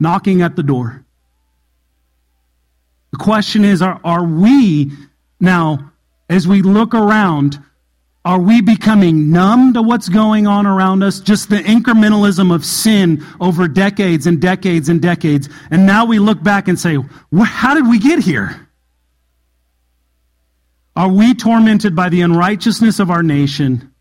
Knocking 0.00 0.40
at 0.40 0.56
the 0.56 0.62
door. 0.62 1.04
The 3.12 3.18
question 3.18 3.64
is 3.64 3.82
are, 3.82 4.00
are 4.02 4.24
we 4.24 4.90
now, 5.38 5.92
as 6.30 6.48
we 6.48 6.62
look 6.62 6.94
around, 6.94 7.62
are 8.24 8.40
we 8.40 8.62
becoming 8.62 9.30
numb 9.30 9.74
to 9.74 9.82
what's 9.82 10.08
going 10.08 10.46
on 10.46 10.66
around 10.66 11.02
us? 11.02 11.20
Just 11.20 11.50
the 11.50 11.58
incrementalism 11.58 12.54
of 12.54 12.64
sin 12.64 13.22
over 13.38 13.68
decades 13.68 14.26
and 14.26 14.40
decades 14.40 14.88
and 14.88 15.02
decades. 15.02 15.50
And 15.70 15.84
now 15.84 16.06
we 16.06 16.18
look 16.18 16.42
back 16.42 16.68
and 16.68 16.80
say, 16.80 16.96
how 17.44 17.74
did 17.74 17.86
we 17.86 17.98
get 17.98 18.20
here? 18.20 18.63
Are 20.96 21.08
we 21.08 21.34
tormented 21.34 21.96
by 21.96 22.08
the 22.08 22.20
unrighteousness 22.20 23.00
of 23.00 23.10
our 23.10 23.22
nation? 23.22 23.92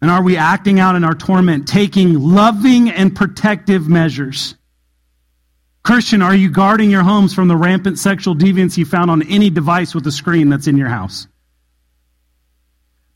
And 0.00 0.10
are 0.10 0.22
we 0.22 0.36
acting 0.36 0.78
out 0.78 0.94
in 0.94 1.02
our 1.02 1.14
torment, 1.14 1.66
taking 1.66 2.20
loving 2.20 2.88
and 2.90 3.14
protective 3.14 3.88
measures? 3.88 4.54
Christian, 5.82 6.22
are 6.22 6.34
you 6.34 6.50
guarding 6.50 6.90
your 6.90 7.02
homes 7.02 7.34
from 7.34 7.48
the 7.48 7.56
rampant 7.56 7.98
sexual 7.98 8.36
deviance 8.36 8.76
you 8.76 8.84
found 8.84 9.10
on 9.10 9.22
any 9.22 9.50
device 9.50 9.94
with 9.94 10.06
a 10.06 10.12
screen 10.12 10.48
that's 10.48 10.68
in 10.68 10.76
your 10.76 10.88
house? 10.88 11.26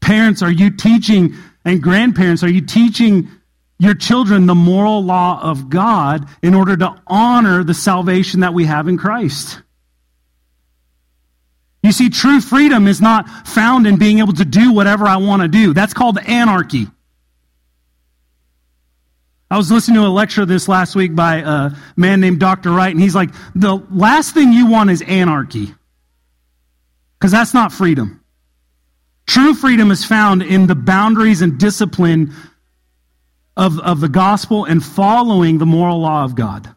Parents, 0.00 0.42
are 0.42 0.50
you 0.50 0.70
teaching, 0.70 1.36
and 1.64 1.80
grandparents, 1.80 2.42
are 2.42 2.50
you 2.50 2.62
teaching 2.62 3.28
your 3.78 3.94
children 3.94 4.46
the 4.46 4.54
moral 4.54 5.04
law 5.04 5.40
of 5.40 5.68
God 5.68 6.28
in 6.42 6.54
order 6.54 6.76
to 6.76 7.00
honor 7.06 7.62
the 7.62 7.74
salvation 7.74 8.40
that 8.40 8.54
we 8.54 8.64
have 8.64 8.88
in 8.88 8.98
Christ? 8.98 9.61
You 11.82 11.90
see, 11.90 12.10
true 12.10 12.40
freedom 12.40 12.86
is 12.86 13.00
not 13.00 13.28
found 13.46 13.86
in 13.86 13.96
being 13.96 14.20
able 14.20 14.34
to 14.34 14.44
do 14.44 14.72
whatever 14.72 15.06
I 15.06 15.16
want 15.16 15.42
to 15.42 15.48
do. 15.48 15.74
That's 15.74 15.94
called 15.94 16.18
anarchy. 16.18 16.86
I 19.50 19.56
was 19.56 19.70
listening 19.70 20.00
to 20.00 20.06
a 20.06 20.08
lecture 20.08 20.46
this 20.46 20.68
last 20.68 20.94
week 20.94 21.14
by 21.14 21.36
a 21.36 21.72
man 21.96 22.20
named 22.20 22.40
Dr. 22.40 22.70
Wright, 22.70 22.92
and 22.92 23.02
he's 23.02 23.14
like, 23.14 23.30
the 23.54 23.82
last 23.90 24.32
thing 24.32 24.52
you 24.52 24.66
want 24.66 24.90
is 24.90 25.02
anarchy. 25.02 25.74
Because 27.18 27.32
that's 27.32 27.52
not 27.52 27.72
freedom. 27.72 28.24
True 29.26 29.52
freedom 29.54 29.90
is 29.90 30.04
found 30.04 30.42
in 30.42 30.66
the 30.66 30.74
boundaries 30.74 31.42
and 31.42 31.58
discipline 31.58 32.32
of, 33.56 33.78
of 33.80 34.00
the 34.00 34.08
gospel 34.08 34.64
and 34.64 34.82
following 34.82 35.58
the 35.58 35.66
moral 35.66 36.00
law 36.00 36.24
of 36.24 36.34
God. 36.34 36.74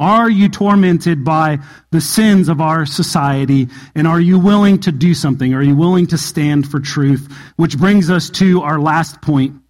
Are 0.00 0.30
you 0.30 0.48
tormented 0.48 1.24
by 1.24 1.58
the 1.90 2.00
sins 2.00 2.48
of 2.48 2.60
our 2.60 2.86
society? 2.86 3.68
And 3.94 4.06
are 4.06 4.20
you 4.20 4.38
willing 4.38 4.78
to 4.80 4.92
do 4.92 5.12
something? 5.12 5.54
Are 5.54 5.62
you 5.62 5.74
willing 5.74 6.06
to 6.08 6.18
stand 6.18 6.70
for 6.70 6.78
truth? 6.78 7.32
Which 7.56 7.76
brings 7.76 8.08
us 8.08 8.30
to 8.30 8.62
our 8.62 8.78
last 8.78 9.20
point. 9.20 9.60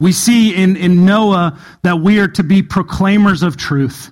We 0.00 0.10
see 0.10 0.52
in, 0.52 0.76
in 0.76 1.04
Noah 1.04 1.60
that 1.82 2.00
we 2.00 2.18
are 2.18 2.28
to 2.28 2.42
be 2.42 2.62
proclaimers 2.62 3.44
of 3.44 3.56
truth. 3.56 4.10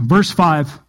Verse 0.00 0.32
5 0.32 0.80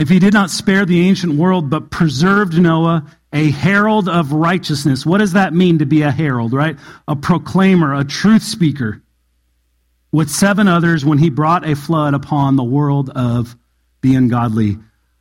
If 0.00 0.08
he 0.08 0.18
did 0.18 0.32
not 0.32 0.50
spare 0.50 0.84
the 0.84 1.06
ancient 1.06 1.34
world, 1.34 1.70
but 1.70 1.92
preserved 1.92 2.60
Noah, 2.60 3.06
a 3.32 3.50
herald 3.50 4.08
of 4.08 4.32
righteousness. 4.32 5.06
What 5.06 5.18
does 5.18 5.32
that 5.32 5.54
mean 5.54 5.78
to 5.78 5.86
be 5.86 6.02
a 6.02 6.10
herald, 6.10 6.52
right? 6.52 6.76
A 7.08 7.16
proclaimer, 7.16 7.94
a 7.94 8.04
truth 8.04 8.42
speaker. 8.42 9.02
With 10.10 10.28
seven 10.30 10.68
others 10.68 11.04
when 11.04 11.18
he 11.18 11.30
brought 11.30 11.66
a 11.66 11.74
flood 11.74 12.12
upon 12.12 12.56
the 12.56 12.64
world 12.64 13.08
of 13.10 13.56
the 14.02 14.14
ungodly. 14.14 14.78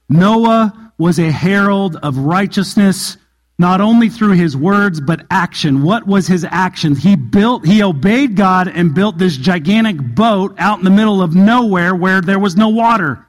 Noah 0.10 0.94
was 0.98 1.18
a 1.18 1.32
herald 1.32 1.96
of 1.96 2.18
righteousness 2.18 3.18
not 3.62 3.80
only 3.80 4.10
through 4.10 4.32
his 4.32 4.58
words, 4.58 5.00
but 5.00 5.26
action. 5.30 5.84
What 5.84 6.08
was 6.08 6.26
his 6.26 6.44
action? 6.44 6.96
He 6.96 7.16
built, 7.16 7.64
he 7.64 7.84
obeyed 7.84 8.36
God 8.36 8.68
and 8.68 8.96
built 8.96 9.20
this 9.20 9.38
gigantic 9.38 9.98
boat 10.00 10.56
out 10.58 10.80
in 10.80 10.84
the 10.84 10.90
middle 10.90 11.22
of 11.22 11.36
nowhere 11.36 11.96
where 11.96 12.22
there 12.22 12.40
was 12.40 12.58
no 12.58 12.70
water. 12.70 13.24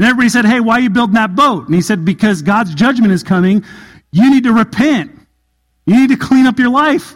And 0.00 0.06
everybody 0.06 0.30
said, 0.30 0.46
Hey, 0.46 0.60
why 0.60 0.78
are 0.78 0.80
you 0.80 0.88
building 0.88 1.16
that 1.16 1.36
boat? 1.36 1.66
And 1.66 1.74
he 1.74 1.82
said, 1.82 2.06
Because 2.06 2.40
God's 2.40 2.74
judgment 2.74 3.12
is 3.12 3.22
coming. 3.22 3.66
You 4.10 4.30
need 4.30 4.44
to 4.44 4.52
repent. 4.54 5.12
You 5.84 5.94
need 5.94 6.08
to 6.08 6.16
clean 6.16 6.46
up 6.46 6.58
your 6.58 6.70
life. 6.70 7.14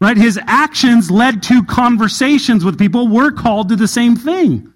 Right? 0.00 0.16
His 0.16 0.40
actions 0.44 1.08
led 1.08 1.44
to 1.44 1.62
conversations 1.62 2.64
with 2.64 2.80
people. 2.80 3.06
We're 3.06 3.30
called 3.30 3.68
to 3.68 3.76
the 3.76 3.86
same 3.86 4.16
thing. 4.16 4.74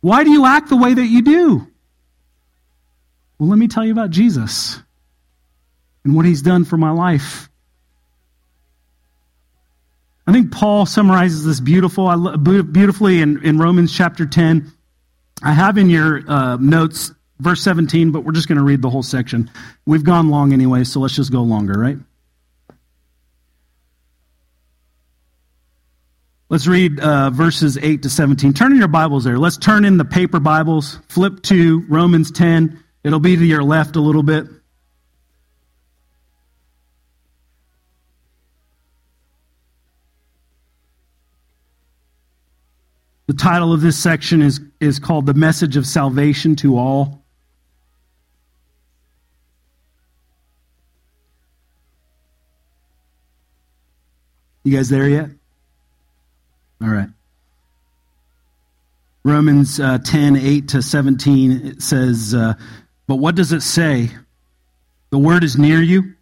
Why 0.00 0.22
do 0.22 0.30
you 0.30 0.46
act 0.46 0.68
the 0.68 0.76
way 0.76 0.94
that 0.94 1.06
you 1.06 1.22
do? 1.22 1.66
Well, 3.40 3.48
let 3.48 3.58
me 3.58 3.66
tell 3.66 3.84
you 3.84 3.90
about 3.90 4.10
Jesus 4.10 4.80
and 6.04 6.14
what 6.14 6.24
he's 6.24 6.42
done 6.42 6.64
for 6.64 6.76
my 6.76 6.92
life. 6.92 7.50
I 10.24 10.32
think 10.32 10.52
Paul 10.52 10.86
summarizes 10.86 11.44
this 11.44 11.58
beautiful, 11.58 12.36
beautifully 12.38 13.20
in, 13.20 13.44
in 13.44 13.58
Romans 13.58 13.92
chapter 13.92 14.24
10. 14.24 14.70
I 15.42 15.52
have 15.52 15.78
in 15.78 15.88
your 15.88 16.28
uh, 16.30 16.56
notes 16.56 17.12
verse 17.40 17.62
17, 17.62 18.12
but 18.12 18.24
we're 18.24 18.32
just 18.32 18.48
going 18.48 18.58
to 18.58 18.64
read 18.64 18.82
the 18.82 18.90
whole 18.90 19.02
section. 19.02 19.50
We've 19.86 20.04
gone 20.04 20.28
long 20.28 20.52
anyway, 20.52 20.84
so 20.84 21.00
let's 21.00 21.16
just 21.16 21.32
go 21.32 21.42
longer, 21.42 21.72
right? 21.72 21.96
Let's 26.50 26.66
read 26.66 26.98
uh, 26.98 27.30
verses 27.30 27.78
8 27.78 28.02
to 28.02 28.10
17. 28.10 28.52
Turn 28.54 28.72
in 28.72 28.78
your 28.78 28.88
Bibles 28.88 29.24
there. 29.24 29.38
Let's 29.38 29.56
turn 29.56 29.84
in 29.84 29.98
the 29.98 30.04
paper 30.04 30.40
Bibles. 30.40 30.98
Flip 31.08 31.40
to 31.44 31.84
Romans 31.88 32.32
10. 32.32 32.82
It'll 33.04 33.20
be 33.20 33.36
to 33.36 33.44
your 33.44 33.62
left 33.62 33.96
a 33.96 34.00
little 34.00 34.24
bit. 34.24 34.46
The 43.30 43.36
title 43.36 43.72
of 43.72 43.80
this 43.80 43.96
section 43.96 44.42
is, 44.42 44.60
is 44.80 44.98
called 44.98 45.24
The 45.24 45.34
Message 45.34 45.76
of 45.76 45.86
Salvation 45.86 46.56
to 46.56 46.76
All. 46.76 47.22
You 54.64 54.76
guys 54.76 54.88
there 54.88 55.08
yet? 55.08 55.30
All 56.82 56.88
right. 56.88 57.06
Romans 59.22 59.78
uh, 59.78 59.98
10, 59.98 60.34
8 60.34 60.68
to 60.70 60.82
17, 60.82 61.52
it 61.52 61.82
says, 61.82 62.34
uh, 62.34 62.54
but 63.06 63.14
what 63.14 63.36
does 63.36 63.52
it 63.52 63.62
say? 63.62 64.10
The 65.10 65.18
word 65.18 65.44
is 65.44 65.56
near 65.56 65.80
you, 65.80 66.14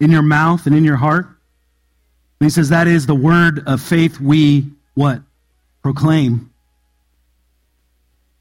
in 0.00 0.10
your 0.10 0.22
mouth 0.22 0.66
and 0.66 0.74
in 0.74 0.82
your 0.82 0.96
heart. 0.96 1.26
And 1.26 2.46
he 2.46 2.50
says 2.50 2.70
that 2.70 2.88
is 2.88 3.06
the 3.06 3.14
word 3.14 3.62
of 3.68 3.80
faith 3.80 4.18
we 4.18 4.64
what? 4.94 5.22
Proclaim. 5.84 6.50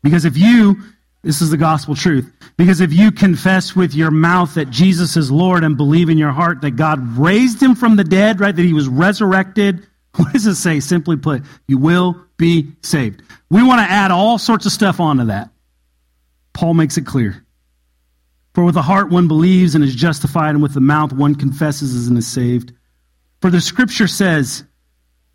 Because 0.06 0.24
if 0.24 0.38
you, 0.38 0.78
this 1.24 1.41
is 1.41 1.49
the 1.49 1.58
gospel 1.58 1.95
truth, 1.95 2.32
because 2.58 2.80
if 2.80 2.93
you 2.93 3.12
confess 3.12 3.76
with 3.76 3.95
your 3.95 4.12
mouth 4.12 4.53
that 4.53 4.70
Jesus 4.70 5.18
is 5.18 5.32
Lord 5.32 5.64
and 5.64 5.76
believe 5.76 6.10
in 6.10 6.20
your 6.20 6.32
heart 6.32 6.62
that 6.62 6.76
God 6.76 7.18
raised 7.18 7.60
him 7.60 7.74
from 7.74 7.95
the 7.95 8.03
dead, 8.03 8.39
right, 8.39 8.56
that 8.56 8.62
he 8.62 8.72
was 8.72 8.88
resurrected, 8.88 9.88
what 10.16 10.32
does 10.32 10.45
it 10.45 10.58
say? 10.58 10.80
Simply 10.80 11.18
put, 11.18 11.41
you 11.68 11.80
will 11.80 12.24
be 12.38 12.72
saved. 12.84 13.24
We 13.49 13.64
want 13.64 13.80
to 13.80 13.91
add 13.91 14.12
all 14.12 14.38
sorts 14.38 14.68
of 14.68 14.72
stuff 14.72 14.99
onto 14.99 15.26
that. 15.26 15.49
Paul 16.53 16.76
makes 16.76 16.97
it 16.97 17.08
clear. 17.08 17.43
For 18.53 18.64
with 18.64 18.76
the 18.76 18.84
heart 18.84 19.10
one 19.10 19.28
believes 19.28 19.74
and 19.74 19.84
is 19.84 19.95
justified, 19.95 20.51
and 20.51 20.62
with 20.62 20.76
the 20.76 20.82
mouth 20.82 21.14
one 21.14 21.34
confesses 21.34 22.08
and 22.08 22.16
is 22.16 22.28
saved. 22.28 22.74
For 23.41 23.49
the 23.49 23.60
scripture 23.60 24.08
says, 24.08 24.66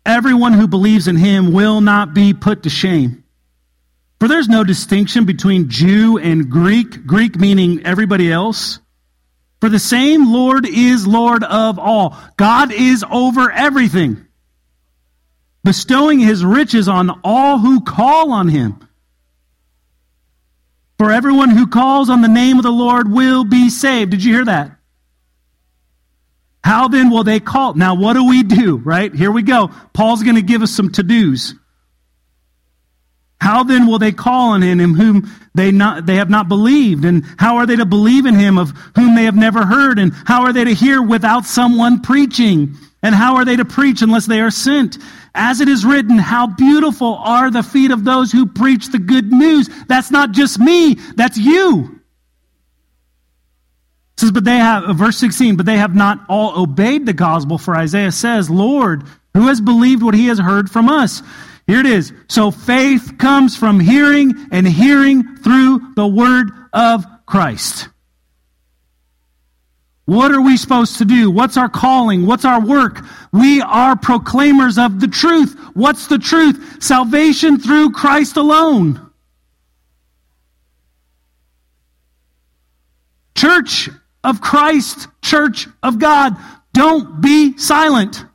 Everyone 0.05 0.53
who 0.53 0.65
believes 0.65 1.09
in 1.09 1.17
him 1.17 1.51
will 1.51 1.81
not 1.81 2.13
be 2.13 2.33
put 2.33 2.63
to 2.63 2.69
shame. 2.69 3.20
For 4.21 4.27
there's 4.27 4.47
no 4.47 4.63
distinction 4.63 5.25
between 5.25 5.69
Jew 5.69 6.19
and 6.19 6.47
Greek, 6.47 7.07
Greek 7.07 7.39
meaning 7.39 7.87
everybody 7.87 8.31
else. 8.31 8.77
For 9.59 9.67
the 9.67 9.79
same 9.79 10.31
Lord 10.31 10.67
is 10.67 11.07
Lord 11.07 11.43
of 11.43 11.79
all. 11.79 12.15
God 12.37 12.71
is 12.71 13.03
over 13.09 13.51
everything, 13.51 14.27
bestowing 15.63 16.19
his 16.19 16.45
riches 16.45 16.87
on 16.87 17.19
all 17.23 17.57
who 17.57 17.81
call 17.81 18.31
on 18.31 18.47
him. 18.47 18.87
For 20.99 21.11
everyone 21.11 21.49
who 21.49 21.65
calls 21.65 22.11
on 22.11 22.21
the 22.21 22.27
name 22.27 22.57
of 22.57 22.63
the 22.63 22.69
Lord 22.69 23.11
will 23.11 23.43
be 23.43 23.71
saved. 23.71 24.11
Did 24.11 24.23
you 24.23 24.35
hear 24.35 24.45
that? 24.45 24.77
How 26.63 26.89
then 26.89 27.09
will 27.09 27.23
they 27.23 27.39
call? 27.39 27.73
Now, 27.73 27.95
what 27.95 28.13
do 28.13 28.27
we 28.27 28.43
do, 28.43 28.77
right? 28.77 29.11
Here 29.11 29.31
we 29.31 29.41
go. 29.41 29.71
Paul's 29.93 30.21
going 30.21 30.35
to 30.35 30.43
give 30.43 30.61
us 30.61 30.69
some 30.69 30.91
to 30.91 31.01
dos. 31.01 31.55
How 33.41 33.63
then 33.63 33.87
will 33.87 33.97
they 33.97 34.11
call 34.11 34.51
on 34.51 34.61
him 34.61 34.93
whom 34.93 35.27
they, 35.55 35.71
not, 35.71 36.05
they 36.05 36.17
have 36.17 36.29
not 36.29 36.47
believed? 36.47 37.05
And 37.05 37.25
how 37.39 37.57
are 37.57 37.65
they 37.65 37.75
to 37.75 37.85
believe 37.85 38.27
in 38.27 38.35
him 38.35 38.59
of 38.59 38.69
whom 38.95 39.15
they 39.15 39.23
have 39.23 39.35
never 39.35 39.65
heard? 39.65 39.97
And 39.97 40.13
how 40.25 40.43
are 40.43 40.53
they 40.53 40.63
to 40.63 40.75
hear 40.75 41.01
without 41.01 41.45
someone 41.45 42.01
preaching? 42.01 42.75
And 43.01 43.15
how 43.15 43.37
are 43.37 43.43
they 43.43 43.55
to 43.55 43.65
preach 43.65 44.03
unless 44.03 44.27
they 44.27 44.41
are 44.41 44.51
sent? 44.51 44.99
As 45.33 45.59
it 45.59 45.67
is 45.67 45.83
written, 45.83 46.19
how 46.19 46.45
beautiful 46.45 47.15
are 47.15 47.49
the 47.49 47.63
feet 47.63 47.89
of 47.89 48.03
those 48.03 48.31
who 48.31 48.45
preach 48.45 48.89
the 48.89 48.99
good 48.99 49.31
news. 49.31 49.71
That's 49.87 50.11
not 50.11 50.33
just 50.33 50.59
me, 50.59 50.93
that's 51.15 51.39
you. 51.39 51.99
It 54.13 54.19
says, 54.19 54.31
but 54.31 54.43
they 54.43 54.57
have, 54.57 54.95
verse 54.95 55.17
16, 55.17 55.55
but 55.55 55.65
they 55.65 55.77
have 55.77 55.95
not 55.95 56.19
all 56.29 56.61
obeyed 56.61 57.07
the 57.07 57.13
gospel, 57.13 57.57
for 57.57 57.75
Isaiah 57.75 58.11
says, 58.11 58.51
Lord, 58.51 59.01
who 59.33 59.47
has 59.47 59.59
believed 59.59 60.03
what 60.03 60.13
he 60.13 60.27
has 60.27 60.37
heard 60.37 60.69
from 60.69 60.89
us? 60.89 61.23
Here 61.71 61.79
it 61.79 61.85
is. 61.85 62.11
So 62.27 62.51
faith 62.51 63.17
comes 63.17 63.55
from 63.55 63.79
hearing, 63.79 64.33
and 64.51 64.67
hearing 64.67 65.37
through 65.37 65.93
the 65.95 66.05
word 66.05 66.51
of 66.73 67.05
Christ. 67.25 67.87
What 70.03 70.33
are 70.33 70.41
we 70.41 70.57
supposed 70.57 70.97
to 70.97 71.05
do? 71.05 71.31
What's 71.31 71.55
our 71.55 71.69
calling? 71.69 72.25
What's 72.25 72.43
our 72.43 72.59
work? 72.59 72.99
We 73.31 73.61
are 73.61 73.95
proclaimers 73.95 74.77
of 74.77 74.99
the 74.99 75.07
truth. 75.07 75.57
What's 75.73 76.07
the 76.07 76.17
truth? 76.17 76.83
Salvation 76.83 77.57
through 77.57 77.91
Christ 77.91 78.35
alone. 78.35 79.09
Church 83.33 83.89
of 84.25 84.41
Christ, 84.41 85.07
Church 85.21 85.69
of 85.81 85.99
God, 85.99 86.35
don't 86.73 87.21
be 87.21 87.57
silent. 87.57 88.25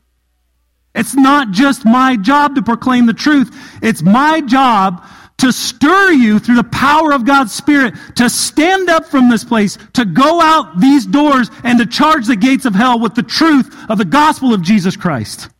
It's 0.97 1.15
not 1.15 1.51
just 1.51 1.85
my 1.85 2.17
job 2.17 2.55
to 2.55 2.63
proclaim 2.63 3.07
the 3.07 3.13
truth. 3.13 3.55
It's 3.83 4.03
my 4.03 4.41
job 4.41 5.05
to 5.39 5.53
stir 5.53 6.13
you 6.13 6.39
through 6.39 6.57
the 6.57 6.65
power 6.65 7.13
of 7.13 7.27
God's 7.27 7.53
Spirit 7.53 7.95
to 8.17 8.31
stand 8.31 8.89
up 8.89 9.07
from 9.07 9.29
this 9.29 9.45
place, 9.45 9.77
to 9.93 10.05
go 10.05 10.41
out 10.41 10.81
these 10.81 11.05
doors 11.05 11.51
and 11.63 11.79
to 11.79 11.87
charge 11.87 12.27
the 12.27 12.37
gates 12.37 12.65
of 12.65 12.75
hell 12.75 12.99
with 12.99 13.15
the 13.15 13.23
truth 13.23 13.75
of 13.91 13.99
the 13.99 14.05
gospel 14.05 14.55
of 14.55 14.63
Jesus 14.63 14.97
Christ. 14.97 15.51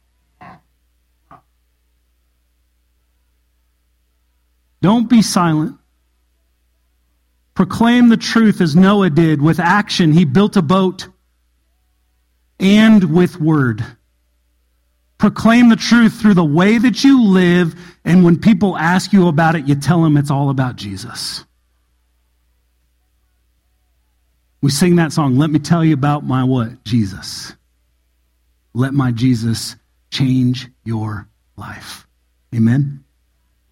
Don't 4.81 5.09
be 5.09 5.23
silent. 5.23 5.79
Proclaim 7.55 8.09
the 8.09 8.17
truth 8.17 8.61
as 8.61 8.77
Noah 8.77 9.11
did 9.11 9.41
with 9.41 9.59
action. 9.59 10.13
He 10.13 10.25
built 10.25 10.57
a 10.57 10.63
boat 10.63 11.09
and 12.59 13.15
with 13.15 13.41
word. 13.41 13.85
Proclaim 15.19 15.71
the 15.71 15.77
truth 15.77 16.21
through 16.21 16.35
the 16.35 16.45
way 16.45 16.79
that 16.79 17.03
you 17.03 17.25
live, 17.25 17.75
and 18.05 18.25
when 18.25 18.39
people 18.39 18.77
ask 18.77 19.13
you 19.13 19.29
about 19.29 19.55
it, 19.55 19.67
you 19.67 19.75
tell 19.75 20.03
them 20.03 20.17
it's 20.17 20.31
all 20.31 20.51
about 20.51 20.77
Jesus. 20.77 21.45
We 24.61 24.71
sing 24.71 24.97
that 24.97 25.13
song, 25.13 25.37
Let 25.37 25.51
Me 25.51 25.59
Tell 25.59 25.85
You 25.85 25.95
About 25.95 26.25
My 26.25 26.45
What? 26.45 26.85
Jesus. 26.85 27.55
Let 28.75 28.93
my 28.93 29.11
Jesus 29.11 29.77
change 30.11 30.69
your 30.85 31.29
life. 31.57 32.07
Amen. 32.55 33.06